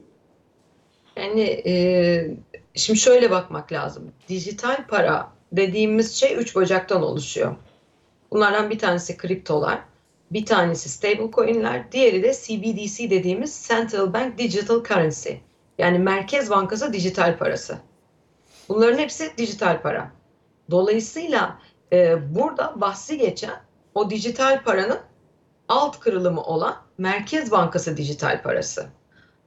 Yani 1.17 1.43
e, 1.43 2.37
şimdi 2.75 3.01
şöyle 3.01 3.31
bakmak 3.31 3.73
lazım. 3.73 4.13
Dijital 4.29 4.87
para 4.87 5.33
dediğimiz 5.53 6.15
şey 6.15 6.37
üç 6.37 6.57
bacaktan 6.57 7.03
oluşuyor. 7.03 7.57
Bunlardan 8.31 8.71
bir 8.71 8.79
tanesi 8.79 9.17
kriptolar, 9.17 9.79
bir 10.31 10.47
tanesi 10.47 10.89
stable 10.89 11.31
coin'ler, 11.33 11.93
diğeri 11.93 12.23
de 12.23 12.33
CBDC 12.33 13.11
dediğimiz 13.11 13.67
Central 13.69 14.13
Bank 14.13 14.39
Digital 14.39 14.85
Currency. 14.85 15.33
Yani 15.79 15.99
Merkez 15.99 16.51
Bankası 16.51 16.93
dijital 16.93 17.39
parası. 17.39 17.79
Bunların 18.69 18.99
hepsi 18.99 19.33
dijital 19.39 19.83
para. 19.83 20.13
Dolayısıyla 20.71 21.59
e, 21.93 22.35
burada 22.35 22.81
bahsi 22.81 23.19
geçen 23.19 23.61
o 23.95 24.11
dijital 24.11 24.63
paranın 24.63 25.01
alt 25.69 26.01
kırılımı 26.01 26.43
olan 26.43 26.77
Merkez 26.99 27.51
Bankası 27.51 27.97
dijital 27.97 28.43
parası. 28.43 28.87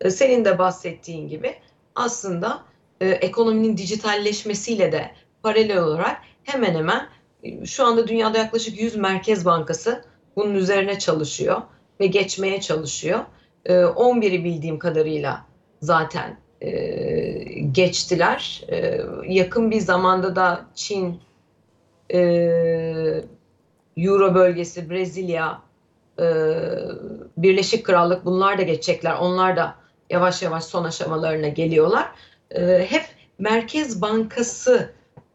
E, 0.01 0.09
senin 0.09 0.45
de 0.45 0.59
bahsettiğin 0.59 1.27
gibi 1.27 1.55
aslında 1.95 2.63
e, 3.01 3.09
ekonominin 3.09 3.77
dijitalleşmesiyle 3.77 4.91
de 4.91 5.11
paralel 5.43 5.77
olarak 5.77 6.17
hemen 6.43 6.75
hemen 6.75 7.07
e, 7.43 7.65
şu 7.65 7.85
anda 7.85 8.07
dünyada 8.07 8.37
yaklaşık 8.37 8.81
100 8.81 8.95
Merkez 8.95 9.45
Bankası 9.45 10.05
bunun 10.35 10.55
üzerine 10.55 10.99
çalışıyor 10.99 11.61
ve 11.99 12.07
geçmeye 12.07 12.61
çalışıyor. 12.61 13.19
E, 13.65 13.73
11'i 13.73 14.43
bildiğim 14.43 14.79
kadarıyla 14.79 15.45
zaten 15.81 16.37
e, 16.61 16.71
geçtiler. 17.71 18.63
E, 18.71 19.01
yakın 19.27 19.71
bir 19.71 19.79
zamanda 19.79 20.35
da 20.35 20.65
Çin, 20.75 21.19
e, 22.13 22.19
Euro 23.97 24.35
bölgesi, 24.35 24.89
Brezilya, 24.89 25.61
e, 26.19 26.25
Birleşik 27.37 27.85
Krallık 27.85 28.25
bunlar 28.25 28.57
da 28.57 28.61
geçecekler. 28.61 29.15
Onlar 29.21 29.57
da 29.57 29.75
yavaş 30.09 30.41
yavaş 30.41 30.63
son 30.63 30.83
aşamalarına 30.83 31.47
geliyorlar. 31.47 32.11
E, 32.55 32.85
hep 32.89 33.05
Merkez 33.39 34.01
Bankası 34.01 34.93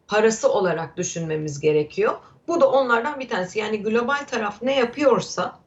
parası 0.08 0.52
olarak 0.52 0.96
düşünmemiz 0.96 1.60
gerekiyor. 1.60 2.18
Bu 2.48 2.60
da 2.60 2.70
onlardan 2.70 3.20
bir 3.20 3.28
tanesi. 3.28 3.58
Yani 3.58 3.82
global 3.82 4.26
taraf 4.26 4.62
ne 4.62 4.78
yapıyorsa 4.78 5.58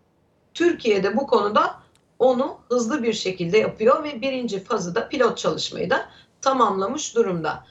Türkiye'de 0.53 1.17
bu 1.17 1.27
konuda 1.27 1.79
onu 2.19 2.57
hızlı 2.69 3.03
bir 3.03 3.13
şekilde 3.13 3.57
yapıyor 3.57 4.03
ve 4.03 4.21
birinci 4.21 4.63
fazı 4.63 4.95
da 4.95 5.09
pilot 5.09 5.37
çalışmayı 5.37 5.89
da 5.89 6.09
tamamlamış 6.41 7.15
durumda. 7.15 7.65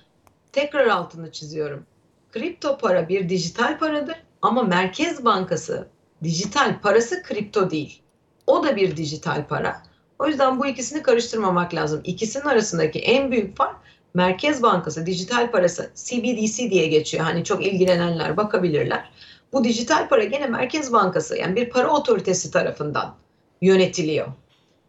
Tekrar 0.52 0.86
altını 0.86 1.32
çiziyorum. 1.32 1.86
Kripto 2.32 2.78
para 2.78 3.08
bir 3.08 3.28
dijital 3.28 3.78
paradır 3.78 4.16
ama 4.42 4.62
Merkez 4.62 5.24
Bankası 5.24 5.88
dijital 6.22 6.80
parası 6.80 7.22
kripto 7.22 7.70
değil. 7.70 8.02
O 8.46 8.64
da 8.64 8.76
bir 8.76 8.96
dijital 8.96 9.46
para. 9.46 9.82
O 10.22 10.26
yüzden 10.26 10.60
bu 10.60 10.66
ikisini 10.66 11.02
karıştırmamak 11.02 11.74
lazım. 11.74 12.00
İkisinin 12.04 12.44
arasındaki 12.44 12.98
en 12.98 13.30
büyük 13.30 13.56
fark 13.56 13.76
Merkez 14.14 14.62
Bankası 14.62 15.06
dijital 15.06 15.50
parası 15.50 15.90
CBDC 15.94 16.70
diye 16.70 16.86
geçiyor. 16.86 17.24
Hani 17.24 17.44
çok 17.44 17.66
ilgilenenler 17.66 18.36
bakabilirler. 18.36 19.10
Bu 19.52 19.64
dijital 19.64 20.08
para 20.08 20.24
gene 20.24 20.46
Merkez 20.46 20.92
Bankası 20.92 21.36
yani 21.36 21.56
bir 21.56 21.70
para 21.70 21.90
otoritesi 21.90 22.50
tarafından 22.50 23.14
yönetiliyor. 23.62 24.26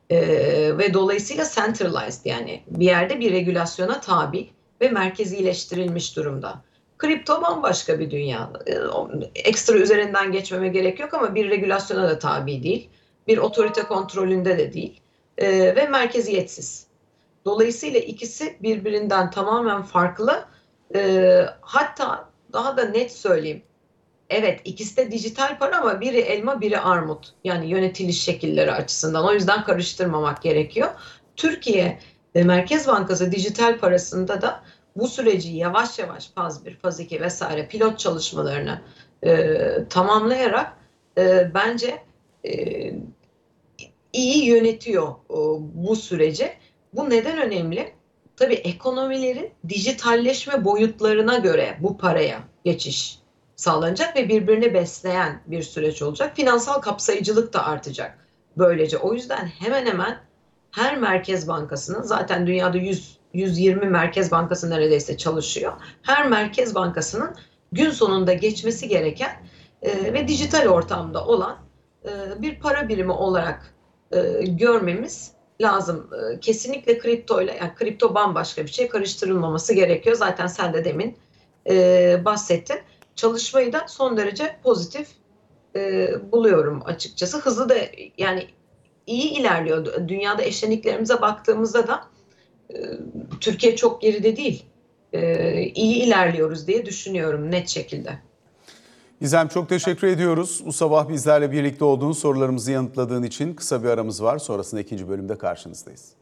Ee, 0.10 0.78
ve 0.78 0.94
dolayısıyla 0.94 1.46
centralized 1.56 2.26
yani 2.26 2.64
bir 2.68 2.86
yerde 2.86 3.20
bir 3.20 3.32
regülasyona 3.32 4.02
tabi 4.02 4.50
ve 4.82 4.90
merkezileştirilmiş 4.90 6.16
durumda. 6.16 6.62
Kripto 6.98 7.42
bambaşka 7.42 8.00
bir 8.00 8.12
dünya. 8.12 8.52
Ee, 8.68 8.74
ekstra 9.36 9.78
üzerinden 9.78 10.32
geçmeme 10.32 10.68
gerek 10.68 11.00
yok 11.00 11.14
ama 11.14 11.36
bir 11.36 11.50
regülasyona 11.50 12.10
da 12.10 12.20
tabi 12.20 12.64
değil. 12.64 12.90
Bir 13.28 13.38
otorite 13.38 13.84
kontrolünde 13.84 14.58
de 14.58 14.74
değil. 14.74 15.03
Ee, 15.38 15.76
ve 15.76 15.88
merkeziyetsiz. 15.88 16.88
Dolayısıyla 17.46 18.00
ikisi 18.00 18.58
birbirinden 18.62 19.32
tamamen 19.32 19.84
farklı. 19.84 20.46
Ee, 20.96 21.46
hatta 21.62 22.30
daha 22.54 22.78
da 22.78 22.84
net 22.86 23.12
söyleyeyim. 23.12 23.64
Evet 24.30 24.62
ikisi 24.66 24.98
de 24.98 25.12
dijital 25.12 25.58
para 25.60 25.78
ama 25.78 26.02
biri 26.02 26.18
elma 26.18 26.62
biri 26.62 26.80
armut. 26.80 27.34
Yani 27.44 27.70
yönetiliş 27.70 28.24
şekilleri 28.24 28.72
açısından. 28.72 29.26
O 29.28 29.34
yüzden 29.34 29.64
karıştırmamak 29.64 30.42
gerekiyor. 30.42 30.90
Türkiye 31.36 32.00
e, 32.36 32.44
Merkez 32.44 32.88
Bankası 32.88 33.32
dijital 33.32 33.80
parasında 33.80 34.42
da 34.42 34.64
bu 34.96 35.08
süreci 35.08 35.50
yavaş 35.50 36.00
yavaş 36.00 36.30
faz 36.36 36.66
1, 36.66 36.76
faz 36.76 37.00
2 37.00 37.22
vesaire 37.22 37.68
pilot 37.68 38.00
çalışmalarını 38.00 38.82
e, 39.24 39.58
tamamlayarak 39.90 40.78
e, 41.18 41.52
bence 41.54 42.04
e, 42.46 42.52
iyi 44.14 44.46
yönetiyor 44.46 45.08
e, 45.10 45.38
bu 45.74 45.96
süreci. 45.96 46.54
Bu 46.94 47.10
neden 47.10 47.38
önemli? 47.38 47.94
Tabii 48.38 48.54
ekonomilerin 48.54 49.52
dijitalleşme 49.70 50.66
boyutlarına 50.66 51.38
göre 51.38 51.78
bu 51.80 51.98
paraya 51.98 52.40
geçiş 52.66 53.20
sağlanacak 53.56 54.16
ve 54.16 54.30
birbirini 54.30 54.74
besleyen 54.74 55.42
bir 55.48 55.64
süreç 55.64 56.02
olacak. 56.02 56.36
Finansal 56.36 56.82
kapsayıcılık 56.82 57.54
da 57.54 57.66
artacak 57.66 58.28
böylece. 58.58 58.98
O 58.98 59.14
yüzden 59.14 59.46
hemen 59.46 59.86
hemen 59.86 60.20
her 60.72 60.98
merkez 60.98 61.48
bankasının 61.48 62.02
zaten 62.02 62.48
dünyada 62.48 62.78
100 62.78 63.18
120 63.34 63.86
merkez 63.86 64.32
bankası 64.32 64.70
neredeyse 64.70 65.18
çalışıyor. 65.18 65.74
Her 66.02 66.28
merkez 66.28 66.76
bankasının 66.76 67.36
gün 67.72 67.90
sonunda 67.90 68.34
geçmesi 68.34 68.88
gereken 68.88 69.32
e, 69.82 70.14
ve 70.14 70.28
dijital 70.28 70.68
ortamda 70.68 71.26
olan 71.26 71.58
e, 72.06 72.42
bir 72.42 72.60
para 72.60 72.90
birimi 72.90 73.12
olarak 73.12 73.74
e, 74.16 74.46
görmemiz 74.46 75.32
lazım. 75.62 76.10
E, 76.14 76.40
kesinlikle 76.40 76.98
kripto 76.98 77.42
ile 77.42 77.58
yani 77.62 77.76
kripto 77.76 78.16
bambaşka 78.16 78.64
bir 78.64 78.72
şey 78.72 78.88
karıştırılmaması 78.88 79.74
gerekiyor. 79.74 80.16
Zaten 80.16 80.48
sen 80.48 80.74
de 80.74 80.86
demin 80.86 81.18
e, 81.70 82.26
bahsettin. 82.26 82.78
Çalışmayı 83.16 83.74
da 83.74 83.86
son 83.88 84.18
derece 84.18 84.56
pozitif 84.64 85.08
e, 85.76 86.10
buluyorum 86.32 86.82
açıkçası. 86.86 87.38
Hızlı 87.38 87.70
da 87.70 87.76
yani 88.18 88.48
iyi 89.08 89.32
ilerliyor. 89.40 90.08
Dünyada 90.08 90.44
eşleniklerimize 90.44 91.22
baktığımızda 91.22 91.88
da 91.88 92.04
e, 92.74 92.78
Türkiye 93.40 93.76
çok 93.76 94.02
geride 94.02 94.38
değil. 94.38 94.66
E, 95.14 95.62
iyi 95.62 96.04
ilerliyoruz 96.04 96.68
diye 96.68 96.86
düşünüyorum 96.86 97.52
net 97.52 97.70
şekilde. 97.70 98.20
Gizem 99.24 99.48
çok 99.48 99.70
teşekkür 99.70 100.08
ediyoruz. 100.08 100.64
Bu 100.66 100.74
sabah 100.74 101.10
bizlerle 101.10 101.52
birlikte 101.52 101.86
olduğun 101.86 102.12
sorularımızı 102.12 102.72
yanıtladığın 102.72 103.24
için 103.24 103.54
kısa 103.54 103.84
bir 103.84 103.90
aramız 103.90 104.24
var. 104.24 104.38
Sonrasında 104.38 104.82
ikinci 104.82 105.10
bölümde 105.10 105.38
karşınızdayız. 105.38 106.14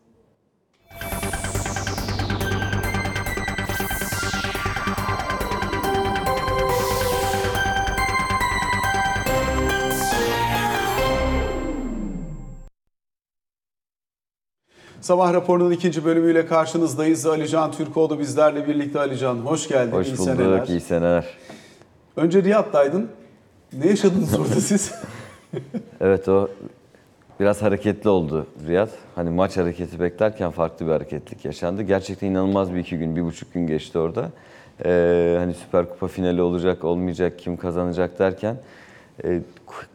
Sabah 15.01 15.33
raporunun 15.33 15.71
ikinci 15.71 16.05
bölümüyle 16.05 16.45
karşınızdayız. 16.45 17.25
Alican 17.25 17.71
Türkoğlu 17.71 18.19
bizlerle 18.19 18.67
birlikte. 18.67 18.99
Alican 18.99 19.35
hoş 19.37 19.67
geldin. 19.67 19.91
Hoş 19.91 20.07
İyi 20.07 20.17
bulduk, 20.17 20.25
seneler. 20.25 20.67
iyi 20.67 20.81
seneler. 20.81 21.25
Önce 22.15 22.43
Riyad'daydın. 22.43 23.09
Ne 23.73 23.87
yaşadınız 23.87 24.39
orada 24.39 24.55
siz? 24.61 24.93
Evet 26.01 26.27
o 26.27 26.49
biraz 27.39 27.61
hareketli 27.61 28.09
oldu 28.09 28.47
Riyad. 28.67 28.89
Hani 29.15 29.29
maç 29.29 29.57
hareketi 29.57 29.99
beklerken 29.99 30.51
farklı 30.51 30.85
bir 30.85 30.91
hareketlik 30.91 31.45
yaşandı. 31.45 31.81
Gerçekten 31.81 32.27
inanılmaz 32.27 32.73
bir 32.73 32.79
iki 32.79 32.97
gün, 32.97 33.15
bir 33.15 33.23
buçuk 33.23 33.53
gün 33.53 33.67
geçti 33.67 33.99
orada. 33.99 34.29
Ee, 34.85 35.35
hani 35.39 35.53
Süper 35.53 35.89
Kupa 35.89 36.07
finali 36.07 36.41
olacak, 36.41 36.83
olmayacak, 36.83 37.39
kim 37.39 37.57
kazanacak 37.57 38.19
derken 38.19 38.57
e, 39.23 39.41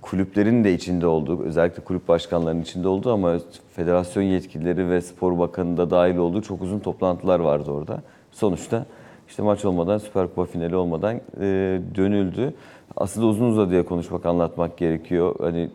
kulüplerin 0.03 0.65
de 0.65 0.75
içinde 0.75 1.07
olduğu, 1.07 1.43
özellikle 1.43 1.85
kulüp 1.85 2.09
başkanlarının 2.09 2.63
içinde 2.63 2.89
olduğu 2.89 3.13
ama 3.13 3.39
federasyon 3.77 4.23
yetkilileri 4.23 4.91
ve 4.91 5.01
spor 5.01 5.39
bakanı 5.39 5.77
da 5.77 5.91
dahil 5.91 6.17
olduğu 6.17 6.43
çok 6.43 6.63
uzun 6.63 6.79
toplantılar 6.79 7.41
vardı 7.41 7.71
orada. 7.71 8.03
Sonuçta 8.33 8.87
işte 9.29 9.43
maç 9.43 9.65
olmadan, 9.65 9.99
Süper 9.99 10.27
Kupa 10.27 10.45
finali 10.45 10.77
olmadan 10.77 11.21
e, 11.41 11.81
dönüldü. 11.95 12.55
Aslında 12.97 13.27
uzun 13.27 13.47
uzadıya 13.47 13.85
konuşmak, 13.85 14.27
anlatmak 14.27 14.77
gerekiyor. 14.77 15.35
Hani 15.41 15.71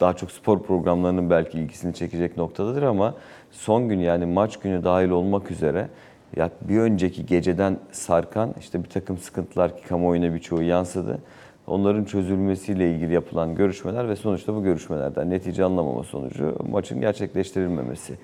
daha 0.00 0.16
çok 0.16 0.30
spor 0.30 0.62
programlarının 0.62 1.30
belki 1.30 1.58
ilgisini 1.58 1.94
çekecek 1.94 2.36
noktadadır 2.36 2.82
ama 2.82 3.14
son 3.50 3.88
gün 3.88 3.98
yani 3.98 4.26
maç 4.26 4.56
günü 4.56 4.84
dahil 4.84 5.10
olmak 5.10 5.50
üzere 5.50 5.88
ya 6.36 6.50
bir 6.60 6.78
önceki 6.78 7.26
geceden 7.26 7.78
sarkan 7.92 8.54
işte 8.60 8.84
bir 8.84 8.88
takım 8.88 9.18
sıkıntılar 9.18 9.76
ki 9.76 9.88
kamuoyuna 9.88 10.34
birçoğu 10.34 10.62
yansıdı. 10.62 11.18
Onların 11.66 12.04
çözülmesiyle 12.04 12.94
ilgili 12.94 13.14
yapılan 13.14 13.54
görüşmeler 13.54 14.08
ve 14.08 14.16
sonuçta 14.16 14.54
bu 14.54 14.62
görüşmelerden 14.62 15.30
netice 15.30 15.64
anlamama 15.64 16.02
sonucu 16.02 16.56
maçın 16.70 17.00
gerçekleştirilmemesi 17.00 18.14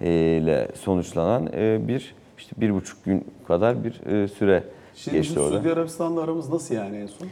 e, 0.00 0.10
ile 0.42 0.68
sonuçlanan 0.74 1.48
e, 1.54 1.88
bir 1.88 2.14
işte 2.44 2.60
bir 2.60 2.74
buçuk 2.74 3.04
gün 3.04 3.24
kadar 3.48 3.84
bir 3.84 4.06
e, 4.06 4.28
süre 4.28 4.64
Şimdi 4.94 5.16
geçti 5.16 5.40
orada. 5.40 5.56
Suudi 5.56 5.72
Arabistan'la 5.72 6.22
aramız 6.22 6.50
nasıl 6.50 6.74
yani 6.74 6.96
en 6.96 7.06
son? 7.06 7.28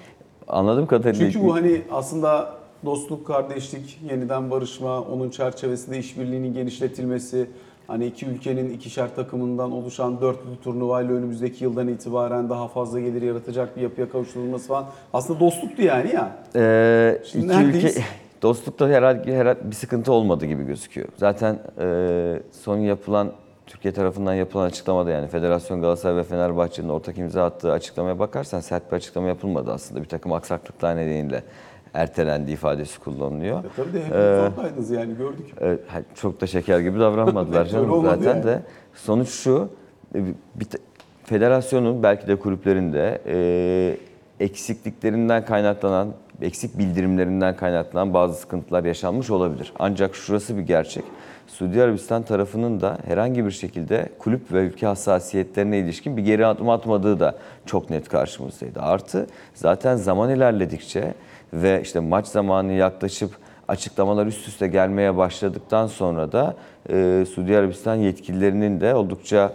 Anladığım 0.48 0.87
kadarıyla 0.87 1.31
Çünkü 1.31 1.46
bu 1.46 1.55
hani 1.55 1.83
aslında 1.92 2.55
dostluk, 2.85 3.27
kardeşlik, 3.27 4.01
yeniden 4.11 4.51
barışma, 4.51 5.01
onun 5.01 5.31
çerçevesinde 5.31 5.98
işbirliğinin 5.98 6.55
genişletilmesi, 6.55 7.46
hani 7.87 8.07
iki 8.07 8.27
ülkenin 8.27 8.70
ikişer 8.70 9.14
takımından 9.14 9.72
oluşan 9.72 10.20
dörtlü 10.20 10.57
turnuvayla 10.64 11.14
önümüzdeki 11.14 11.64
yıldan 11.64 11.88
itibaren 11.88 12.51
daha 12.51 12.68
fazla 12.68 13.01
gelir 13.01 13.22
yaratacak 13.22 13.77
bir 13.77 13.83
yapıya 13.83 14.11
kavuşturulması 14.11 14.68
falan. 14.68 14.87
Aslında 15.12 15.40
dostluktu 15.40 15.83
yani 15.83 16.14
ya. 16.14 16.37
Ee, 16.57 17.22
Şimdi 17.25 17.53
iki 17.53 17.62
ülke 17.62 17.92
dostlukta 18.42 18.88
herhangi, 18.88 19.33
herhangi 19.33 19.70
bir 19.70 19.77
sıkıntı 19.77 20.12
olmadı 20.12 20.46
gibi 20.46 20.66
gözüküyor. 20.66 21.09
Zaten 21.16 21.59
e, 21.81 22.42
son 22.53 22.77
yapılan 22.79 23.33
Türkiye 23.72 23.94
tarafından 23.94 24.35
yapılan 24.35 24.64
açıklamada 24.64 25.11
yani 25.11 25.28
Federasyon 25.28 25.80
Galatasaray 25.80 26.16
ve 26.16 26.24
Fenerbahçe'nin 26.24 26.88
ortak 26.88 27.18
imza 27.18 27.44
attığı 27.44 27.72
açıklamaya 27.72 28.18
bakarsan 28.18 28.61
sert 28.61 28.92
bir 28.92 28.96
açıklama 28.96 29.28
yapılmadı 29.28 29.72
aslında. 29.72 30.02
Bir 30.02 30.08
takım 30.08 30.32
aksaklıklar 30.32 30.96
nedeniyle 30.96 31.42
ertelendiği 31.94 32.56
ifadesi 32.56 33.00
kullanılıyor. 33.00 33.64
E 33.64 33.68
tabii 33.76 33.92
de 33.92 34.04
hepiniz 34.04 34.92
Ee, 34.92 34.94
yani 34.94 35.16
gördük. 35.16 35.46
Ha- 35.88 36.02
çok 36.14 36.40
da 36.40 36.46
şeker 36.46 36.80
gibi 36.80 37.00
davranmadılar 37.00 37.64
canım 37.68 38.02
zaten 38.02 38.35
yani. 38.35 38.44
de. 38.44 38.62
Sonuç 38.94 39.28
şu, 39.28 39.68
e, 40.14 40.18
bir 40.54 40.66
federasyonun 41.24 42.02
belki 42.02 42.26
de 42.26 42.37
kulüplerin 42.37 42.92
de 42.92 43.20
e, 43.26 43.96
eksikliklerinden 44.44 45.44
kaynaklanan, 45.44 46.08
eksik 46.42 46.78
bildirimlerinden 46.78 47.56
kaynaklanan 47.56 48.14
bazı 48.14 48.35
sıkıntılar 48.35 48.85
yaşanmış 48.85 49.30
olabilir. 49.30 49.72
Ancak 49.78 50.14
şurası 50.14 50.56
bir 50.56 50.62
gerçek. 50.62 51.04
Suudi 51.52 51.82
Arabistan 51.82 52.22
tarafının 52.22 52.80
da 52.80 52.98
herhangi 53.06 53.46
bir 53.46 53.50
şekilde 53.50 54.08
kulüp 54.18 54.52
ve 54.52 54.58
ülke 54.58 54.86
hassasiyetlerine 54.86 55.78
ilişkin 55.78 56.16
bir 56.16 56.22
geri 56.22 56.46
adım 56.46 56.68
atmadığı 56.68 57.20
da 57.20 57.34
çok 57.66 57.90
net 57.90 58.08
karşımızdaydı. 58.08 58.80
Artı 58.80 59.26
zaten 59.54 59.96
zaman 59.96 60.30
ilerledikçe 60.30 61.14
ve 61.52 61.80
işte 61.82 62.00
maç 62.00 62.26
zamanı 62.26 62.72
yaklaşıp 62.72 63.30
açıklamalar 63.68 64.26
üst 64.26 64.48
üste 64.48 64.68
gelmeye 64.68 65.16
başladıktan 65.16 65.86
sonra 65.86 66.32
da 66.32 66.56
e, 66.90 67.24
Suudi 67.34 67.56
Arabistan 67.56 67.94
yetkililerinin 67.94 68.80
de 68.80 68.94
oldukça 68.94 69.52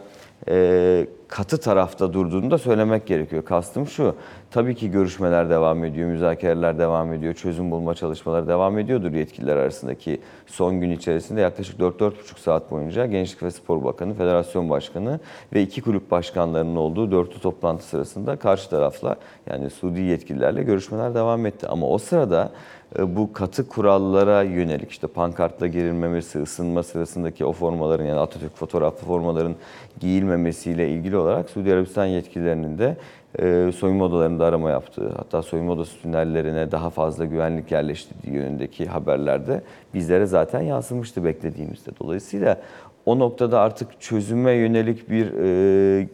e, 0.50 1.08
katı 1.28 1.58
tarafta 1.58 2.13
durduğunu 2.13 2.52
da 2.52 2.58
söylemek 2.58 3.06
gerekiyor. 3.06 3.45
Kastım 3.45 3.88
şu, 3.88 4.15
tabii 4.52 4.76
ki 4.76 4.91
görüşmeler 4.91 5.50
devam 5.50 5.84
ediyor, 5.84 6.10
müzakereler 6.10 6.80
devam 6.80 7.13
ediyor, 7.13 7.34
çözüm 7.34 7.71
bulma 7.71 7.95
çalışmaları 7.95 8.47
devam 8.47 8.80
ediyordur 8.80 9.12
yetkililer 9.12 9.56
arasındaki 9.56 10.21
son 10.45 10.82
gün 10.82 10.91
içerisinde 10.91 11.41
yaklaşık 11.41 11.80
4-4,5 11.80 12.39
saat 12.39 12.71
boyunca 12.71 13.06
Gençlik 13.06 13.43
ve 13.43 13.52
Spor 13.52 13.84
Bakanı, 13.84 14.13
Federasyon 14.13 14.69
Başkanı 14.69 15.19
ve 15.54 15.62
iki 15.62 15.82
kulüp 15.82 16.12
başkanlarının 16.12 16.76
olduğu 16.76 17.12
dörtlü 17.12 17.39
toplantı 17.39 17.84
sırasında 17.84 18.36
karşı 18.36 18.69
tarafla 18.69 19.15
yani 19.50 19.69
Suudi 19.69 20.02
yetkililerle 20.02 20.63
görüşmeler 20.63 21.15
devam 21.15 21.45
etti. 21.45 21.67
Ama 21.67 21.88
o 21.88 21.97
sırada 21.97 22.52
bu 23.00 23.34
katı 23.34 23.67
kurallara 23.67 24.43
yönelik 24.43 24.91
işte 24.91 25.08
pankartla 25.08 25.67
girilmemesi, 25.67 26.41
ısınma 26.41 26.84
sırasındaki 26.84 27.45
o 27.45 27.54
formaların 27.54 28.06
yani 28.06 28.19
Atatürk 28.19 28.56
fotoğraflı 28.56 29.08
formaların 29.08 29.56
giyilmemesiyle 30.00 30.89
ilgili 30.89 31.17
olarak 31.17 31.50
Suudi 31.50 31.73
Arabistan 31.73 32.06
yetkililerinin 32.06 32.78
de 32.78 32.97
e, 33.39 33.71
soyunma 33.71 34.06
odalarında 34.06 34.45
arama 34.45 34.69
yaptığı, 34.69 35.10
hatta 35.10 35.41
soyunma 35.41 35.73
odası 35.73 36.02
tünellerine 36.02 36.71
daha 36.71 36.89
fazla 36.89 37.26
güvenlik 37.26 37.71
yerleştirdiği 37.71 38.36
yönündeki 38.36 38.86
haberlerde 38.86 39.62
bizlere 39.93 40.26
zaten 40.26 40.62
yansımıştı 40.62 41.23
beklediğimizde. 41.23 41.91
Dolayısıyla 42.00 42.62
o 43.06 43.19
noktada 43.19 43.60
artık 43.60 44.02
çözüme 44.02 44.52
yönelik 44.52 45.10
bir 45.10 45.34
e, 45.43 46.08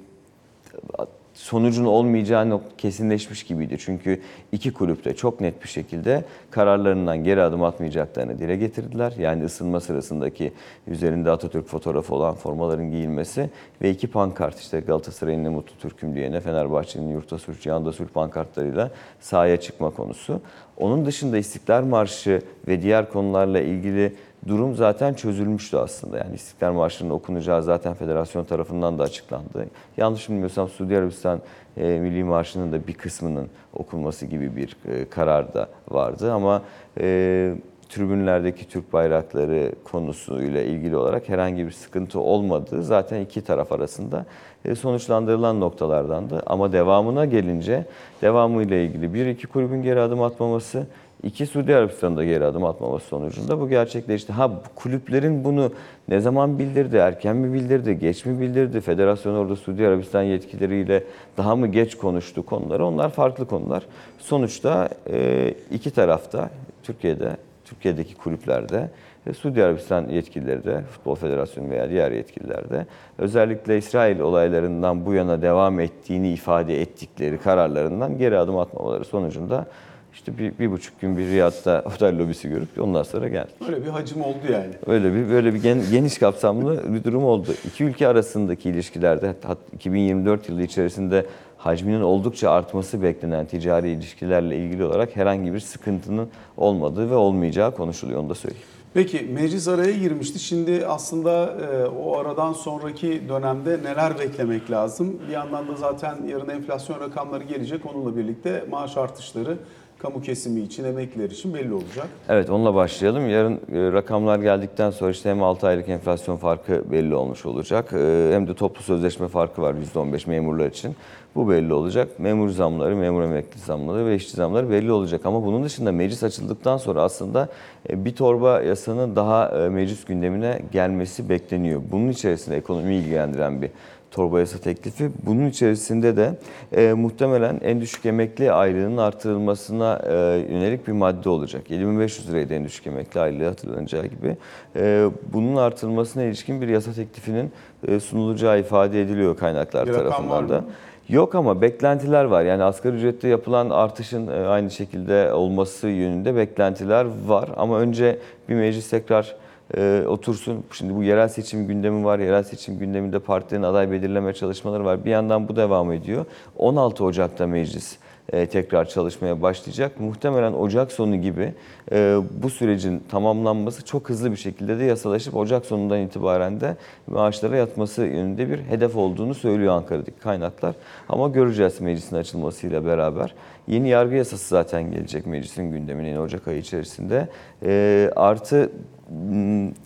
sonucun 1.33 1.85
olmayacağı 1.85 2.61
kesinleşmiş 2.77 3.43
gibiydi. 3.43 3.77
Çünkü 3.79 4.21
iki 4.51 4.73
kulüp 4.73 5.05
de 5.05 5.15
çok 5.15 5.41
net 5.41 5.63
bir 5.63 5.67
şekilde 5.67 6.25
kararlarından 6.51 7.23
geri 7.23 7.41
adım 7.41 7.63
atmayacaklarını 7.63 8.39
dile 8.39 8.55
getirdiler. 8.55 9.13
Yani 9.19 9.43
ısınma 9.43 9.79
sırasındaki 9.79 10.53
üzerinde 10.87 11.31
Atatürk 11.31 11.67
fotoğrafı 11.67 12.15
olan 12.15 12.35
formaların 12.35 12.91
giyilmesi 12.91 13.49
ve 13.81 13.89
iki 13.89 14.07
pankart 14.07 14.59
işte 14.59 14.79
Galatasaray'ın 14.79 15.51
mutlu 15.51 15.77
Türk'üm 15.77 16.15
diyene 16.15 16.39
Fenerbahçe'nin 16.39 17.09
yurtta 17.09 17.37
sulh, 17.37 17.59
cihanda 17.61 17.91
sulh 17.91 18.07
pankartlarıyla 18.07 18.91
sahaya 19.19 19.57
çıkma 19.57 19.89
konusu. 19.89 20.41
Onun 20.77 21.05
dışında 21.05 21.37
İstiklal 21.37 21.85
Marşı 21.85 22.41
ve 22.67 22.81
diğer 22.81 23.09
konularla 23.09 23.59
ilgili 23.59 24.13
durum 24.47 24.75
zaten 24.75 25.13
çözülmüştü 25.13 25.77
aslında. 25.77 26.17
Yani 26.17 26.35
İstiklal 26.35 26.73
Marşı'nın 26.73 27.09
okunacağı 27.09 27.63
zaten 27.63 27.93
federasyon 27.93 28.43
tarafından 28.43 28.99
da 28.99 29.03
açıklandı. 29.03 29.65
Yanlış 29.97 30.29
bilmiyorsam 30.29 30.69
Suudi 30.69 30.97
Arabistan 30.97 31.39
e, 31.77 31.99
Milli 31.99 32.23
Marşı'nın 32.23 32.71
da 32.71 32.87
bir 32.87 32.93
kısmının 32.93 33.47
okunması 33.73 34.25
gibi 34.25 34.55
bir 34.55 34.77
e, 34.85 35.09
karar 35.09 35.53
da 35.53 35.67
vardı. 35.89 36.33
Ama 36.33 36.61
e, 36.99 37.55
tribünlerdeki 37.89 38.69
Türk 38.69 38.93
bayrakları 38.93 39.71
konusuyla 39.83 40.61
ilgili 40.61 40.95
olarak 40.95 41.29
herhangi 41.29 41.65
bir 41.65 41.71
sıkıntı 41.71 42.19
olmadığı 42.19 42.83
zaten 42.83 43.21
iki 43.21 43.41
taraf 43.41 43.71
arasında 43.71 44.25
e, 44.65 44.75
sonuçlandırılan 44.75 45.59
noktalardandı. 45.59 46.43
Ama 46.45 46.71
devamına 46.71 47.25
gelince 47.25 47.85
devamıyla 48.21 48.77
ilgili 48.77 49.13
bir 49.13 49.25
iki 49.25 49.47
kulübün 49.47 49.83
geri 49.83 49.99
adım 49.99 50.21
atmaması, 50.21 50.87
İki 51.23 51.45
Suudi 51.45 51.75
Arabistan'ın 51.75 52.17
da 52.17 52.23
geri 52.25 52.45
adım 52.45 52.65
atmaması 52.65 53.07
sonucunda 53.07 53.59
bu 53.59 53.69
gerçekleşti. 53.69 54.33
Ha 54.33 54.51
kulüplerin 54.75 55.43
bunu 55.43 55.71
ne 56.07 56.19
zaman 56.19 56.59
bildirdi, 56.59 56.97
erken 56.97 57.35
mi 57.35 57.53
bildirdi, 57.53 57.99
geç 57.99 58.25
mi 58.25 58.39
bildirdi, 58.39 58.81
federasyon 58.81 59.35
orada 59.35 59.55
Suudi 59.55 59.87
Arabistan 59.87 60.23
yetkilileriyle 60.23 61.03
daha 61.37 61.55
mı 61.55 61.67
geç 61.67 61.95
konuştu 61.95 62.45
konuları 62.45 62.85
onlar 62.85 63.09
farklı 63.09 63.47
konular. 63.47 63.83
Sonuçta 64.19 64.89
e, 65.09 65.53
iki 65.71 65.91
tarafta 65.91 66.49
Türkiye'de, 66.83 67.37
Türkiye'deki 67.65 68.15
kulüplerde 68.15 68.89
Suudi 69.37 69.63
Arabistan 69.63 70.09
yetkilileri 70.09 70.63
de, 70.63 70.81
Futbol 70.81 71.15
Federasyonu 71.15 71.69
veya 71.69 71.89
diğer 71.89 72.11
yetkililer 72.11 72.69
de 72.69 72.85
özellikle 73.17 73.77
İsrail 73.77 74.19
olaylarından 74.19 75.05
bu 75.05 75.13
yana 75.13 75.41
devam 75.41 75.79
ettiğini 75.79 76.33
ifade 76.33 76.81
ettikleri 76.81 77.37
kararlarından 77.37 78.17
geri 78.17 78.37
adım 78.37 78.57
atmamaları 78.57 79.05
sonucunda 79.05 79.65
İşte 80.13 80.37
bir, 80.37 80.59
bir 80.59 80.71
buçuk 80.71 81.01
gün 81.01 81.17
bir 81.17 81.27
Riyad'da 81.27 81.83
otel 81.95 82.19
lobisi 82.19 82.49
görüp 82.49 82.67
ondan 82.81 83.03
sonra 83.03 83.27
geldik. 83.27 83.55
Öyle 83.67 83.85
bir 83.85 83.89
hacim 83.89 84.21
oldu 84.21 84.37
yani. 84.51 84.73
Öyle 84.87 85.13
bir 85.13 85.29
böyle 85.29 85.53
bir 85.53 85.61
gen- 85.61 85.83
geniş 85.91 86.17
kapsamlı 86.17 86.93
bir 86.93 87.03
durum 87.03 87.23
oldu. 87.23 87.47
İki 87.67 87.83
ülke 87.83 88.07
arasındaki 88.07 88.69
ilişkilerde 88.69 89.35
hat- 89.43 89.57
2024 89.73 90.49
yılı 90.49 90.63
içerisinde 90.63 91.25
hacminin 91.57 92.01
oldukça 92.01 92.51
artması 92.51 93.03
beklenen 93.03 93.45
ticari 93.45 93.89
ilişkilerle 93.91 94.57
ilgili 94.57 94.85
olarak 94.85 95.15
herhangi 95.15 95.53
bir 95.53 95.59
sıkıntının 95.59 96.29
olmadığı 96.57 97.09
ve 97.09 97.15
olmayacağı 97.15 97.75
konuşuluyor 97.75 98.19
onu 98.19 98.29
da 98.29 98.35
söyleyeyim. 98.35 98.65
Peki 98.93 99.29
meclis 99.33 99.67
araya 99.67 99.91
girmişti. 99.91 100.39
Şimdi 100.39 100.85
aslında 100.87 101.45
e, 101.45 101.85
o 101.87 102.17
aradan 102.17 102.53
sonraki 102.53 103.21
dönemde 103.29 103.79
neler 103.83 104.19
beklemek 104.19 104.71
lazım? 104.71 105.19
Bir 105.27 105.33
yandan 105.33 105.67
da 105.67 105.75
zaten 105.75 106.15
yarın 106.27 106.49
enflasyon 106.49 106.99
rakamları 106.99 107.43
gelecek. 107.43 107.81
Onunla 107.95 108.17
birlikte 108.17 108.63
maaş 108.71 108.97
artışları 108.97 109.57
kamu 110.03 110.21
kesimi 110.21 110.61
için, 110.61 110.83
emekliler 110.83 111.29
için 111.29 111.53
belli 111.53 111.73
olacak. 111.73 112.07
Evet 112.29 112.49
onunla 112.49 112.75
başlayalım. 112.75 113.29
Yarın 113.29 113.53
e, 113.55 113.91
rakamlar 113.93 114.39
geldikten 114.39 114.91
sonra 114.91 115.11
işte 115.11 115.29
hem 115.29 115.43
6 115.43 115.67
aylık 115.67 115.89
enflasyon 115.89 116.37
farkı 116.37 116.91
belli 116.91 117.15
olmuş 117.15 117.45
olacak. 117.45 117.93
e, 117.93 118.29
Hem 118.33 118.47
de 118.47 118.53
toplu 118.53 118.81
sözleşme 118.83 119.27
farkı 119.27 119.61
var 119.61 119.73
%15 119.95 120.29
memurlar 120.29 120.65
için. 120.65 120.95
Bu 121.35 121.49
belli 121.49 121.73
olacak. 121.73 122.19
Memur 122.19 122.49
zamları, 122.49 122.95
memur 122.95 123.21
emekli 123.23 123.59
zamları 123.59 124.05
ve 124.05 124.15
işçi 124.15 124.35
zamları 124.35 124.69
belli 124.69 124.91
olacak. 124.91 125.21
Ama 125.25 125.45
bunun 125.45 125.63
dışında 125.63 125.91
meclis 125.91 126.23
açıldıktan 126.23 126.77
sonra 126.77 127.01
aslında 127.01 127.47
e, 127.89 128.05
bir 128.05 128.15
torba 128.15 128.61
yasanın 128.61 129.15
daha 129.15 129.69
meclis 129.69 130.05
gündemine 130.05 130.61
gelmesi 130.71 131.29
bekleniyor. 131.29 131.81
Bunun 131.91 132.09
içerisinde 132.09 132.57
ekonomiyi 132.57 133.01
ilgilendiren 133.01 133.61
bir 133.61 133.69
torba 134.13 134.39
yasa 134.39 134.57
teklifi. 134.57 135.09
Bunun 135.25 135.49
içerisinde 135.49 136.17
de 136.17 136.33
e, 136.75 136.93
muhtemelen 136.93 137.59
en 137.63 137.81
düşük 137.81 138.05
emekli 138.05 138.51
aylığının 138.51 138.97
artırılmasına 138.97 140.01
e, 140.07 140.13
yönelik 140.53 140.87
bir 140.87 140.91
madde 140.91 141.29
olacak. 141.29 141.71
7500 141.71 142.29
liraydı 142.29 142.53
en 142.53 142.65
düşük 142.65 142.87
emekli 142.87 143.19
aylığı 143.19 143.45
hatırlanacağı 143.45 144.05
gibi. 144.05 144.37
E, 144.75 145.05
bunun 145.33 145.55
artırılmasına 145.55 146.23
ilişkin 146.23 146.61
bir 146.61 146.67
yasa 146.67 146.93
teklifinin 146.93 147.51
e, 147.87 147.99
sunulacağı 147.99 148.59
ifade 148.59 149.01
ediliyor 149.01 149.37
kaynaklar 149.37 149.87
Bir 149.87 149.93
tarafından 149.93 150.49
da. 150.49 150.61
mı? 150.61 150.65
Yok 151.09 151.35
ama 151.35 151.61
beklentiler 151.61 152.23
var. 152.23 152.43
Yani 152.43 152.63
asgari 152.63 152.95
ücrette 152.95 153.27
yapılan 153.27 153.69
artışın 153.69 154.27
e, 154.27 154.47
aynı 154.47 154.71
şekilde 154.71 155.33
olması 155.33 155.87
yönünde 155.87 156.35
beklentiler 156.35 157.05
var. 157.27 157.49
Ama 157.57 157.79
önce 157.79 158.19
bir 158.49 158.55
meclis 158.55 158.89
tekrar 158.89 159.35
e, 159.77 160.03
otursun. 160.07 160.63
Şimdi 160.71 160.95
bu 160.95 161.03
yerel 161.03 161.27
seçim 161.27 161.67
gündemi 161.67 162.05
var. 162.05 162.19
Yerel 162.19 162.43
seçim 162.43 162.79
gündeminde 162.79 163.19
partilerin 163.19 163.63
aday 163.63 163.91
belirleme 163.91 164.33
çalışmaları 164.33 164.85
var. 164.85 165.05
Bir 165.05 165.11
yandan 165.11 165.47
bu 165.47 165.55
devam 165.55 165.91
ediyor. 165.91 166.25
16 166.57 167.03
Ocak'ta 167.03 167.47
meclis 167.47 167.97
e, 168.33 168.45
tekrar 168.45 168.89
çalışmaya 168.89 169.41
başlayacak. 169.41 169.99
Muhtemelen 169.99 170.53
Ocak 170.53 170.91
sonu 170.91 171.15
gibi 171.15 171.53
e, 171.91 172.17
bu 172.43 172.49
sürecin 172.49 173.03
tamamlanması 173.11 173.85
çok 173.85 174.09
hızlı 174.09 174.31
bir 174.31 174.37
şekilde 174.37 174.79
de 174.79 174.83
yasalaşıp 174.83 175.35
Ocak 175.35 175.65
sonundan 175.65 175.99
itibaren 175.99 176.61
de 176.61 176.77
maaşlara 177.07 177.57
yatması 177.57 178.01
yönünde 178.01 178.49
bir 178.49 178.59
hedef 178.59 178.95
olduğunu 178.95 179.33
söylüyor 179.33 179.73
Ankara'daki 179.73 180.19
kaynaklar. 180.19 180.75
Ama 181.09 181.27
göreceğiz 181.27 181.81
meclisin 181.81 182.15
açılmasıyla 182.15 182.85
beraber. 182.85 183.35
Yeni 183.67 183.89
yargı 183.89 184.15
yasası 184.15 184.47
zaten 184.47 184.91
gelecek 184.91 185.25
meclisin 185.25 185.71
gündemine 185.71 186.19
Ocak 186.19 186.47
ayı 186.47 186.59
içerisinde. 186.59 187.27
E, 187.63 188.11
artı 188.15 188.71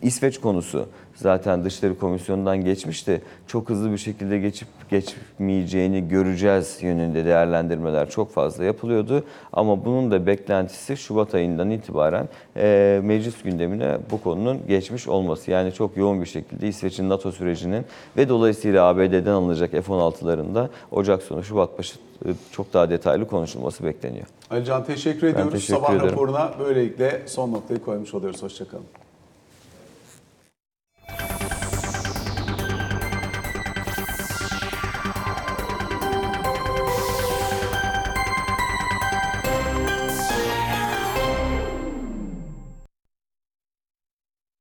İsveç 0.02 0.38
konusu 0.42 0.86
zaten 1.16 1.64
Dışişleri 1.66 1.98
Komisyonu'ndan 1.98 2.58
geçmişti. 2.58 3.22
Çok 3.48 3.70
hızlı 3.70 3.92
bir 3.92 3.98
şekilde 3.98 4.40
geçip 4.40 4.68
geçmeyeceğini 4.90 6.08
göreceğiz 6.08 6.78
yönünde 6.82 7.26
değerlendirmeler 7.26 8.10
çok 8.10 8.32
fazla 8.32 8.64
yapılıyordu. 8.64 9.24
Ama 9.54 9.86
bunun 9.86 10.12
da 10.12 10.26
beklentisi 10.26 10.98
Şubat 10.98 11.36
ayından 11.36 11.70
itibaren 11.70 12.30
e, 12.58 13.00
meclis 13.04 13.42
gündemine 13.44 13.98
bu 14.12 14.22
konunun 14.22 14.60
geçmiş 14.68 15.08
olması. 15.08 15.52
Yani 15.52 15.74
çok 15.74 15.98
yoğun 15.98 16.22
bir 16.22 16.26
şekilde 16.28 16.68
İsveç'in 16.68 17.10
NATO 17.10 17.32
sürecinin 17.32 17.86
ve 18.18 18.30
dolayısıyla 18.30 18.86
ABD'den 18.86 19.32
alınacak 19.32 19.72
F-16'ların 19.72 20.56
da 20.56 20.70
Ocak 20.92 21.24
sonu 21.24 21.44
Şubat 21.44 21.80
başı 21.80 21.98
e, 22.26 22.30
çok 22.52 22.74
daha 22.74 22.90
detaylı 22.90 23.28
konuşulması 23.28 23.84
bekleniyor. 23.84 24.26
Alican 24.50 24.86
teşekkür 24.86 25.28
ediyoruz. 25.28 25.54
teşekkür 25.54 25.82
Sabah 25.82 25.94
ederim. 25.96 26.12
raporuna 26.12 26.52
böylelikle 26.60 27.22
son 27.26 27.52
noktayı 27.52 27.80
koymuş 27.80 28.14
oluyoruz. 28.14 28.44
Hoşçakalın. 28.44 28.86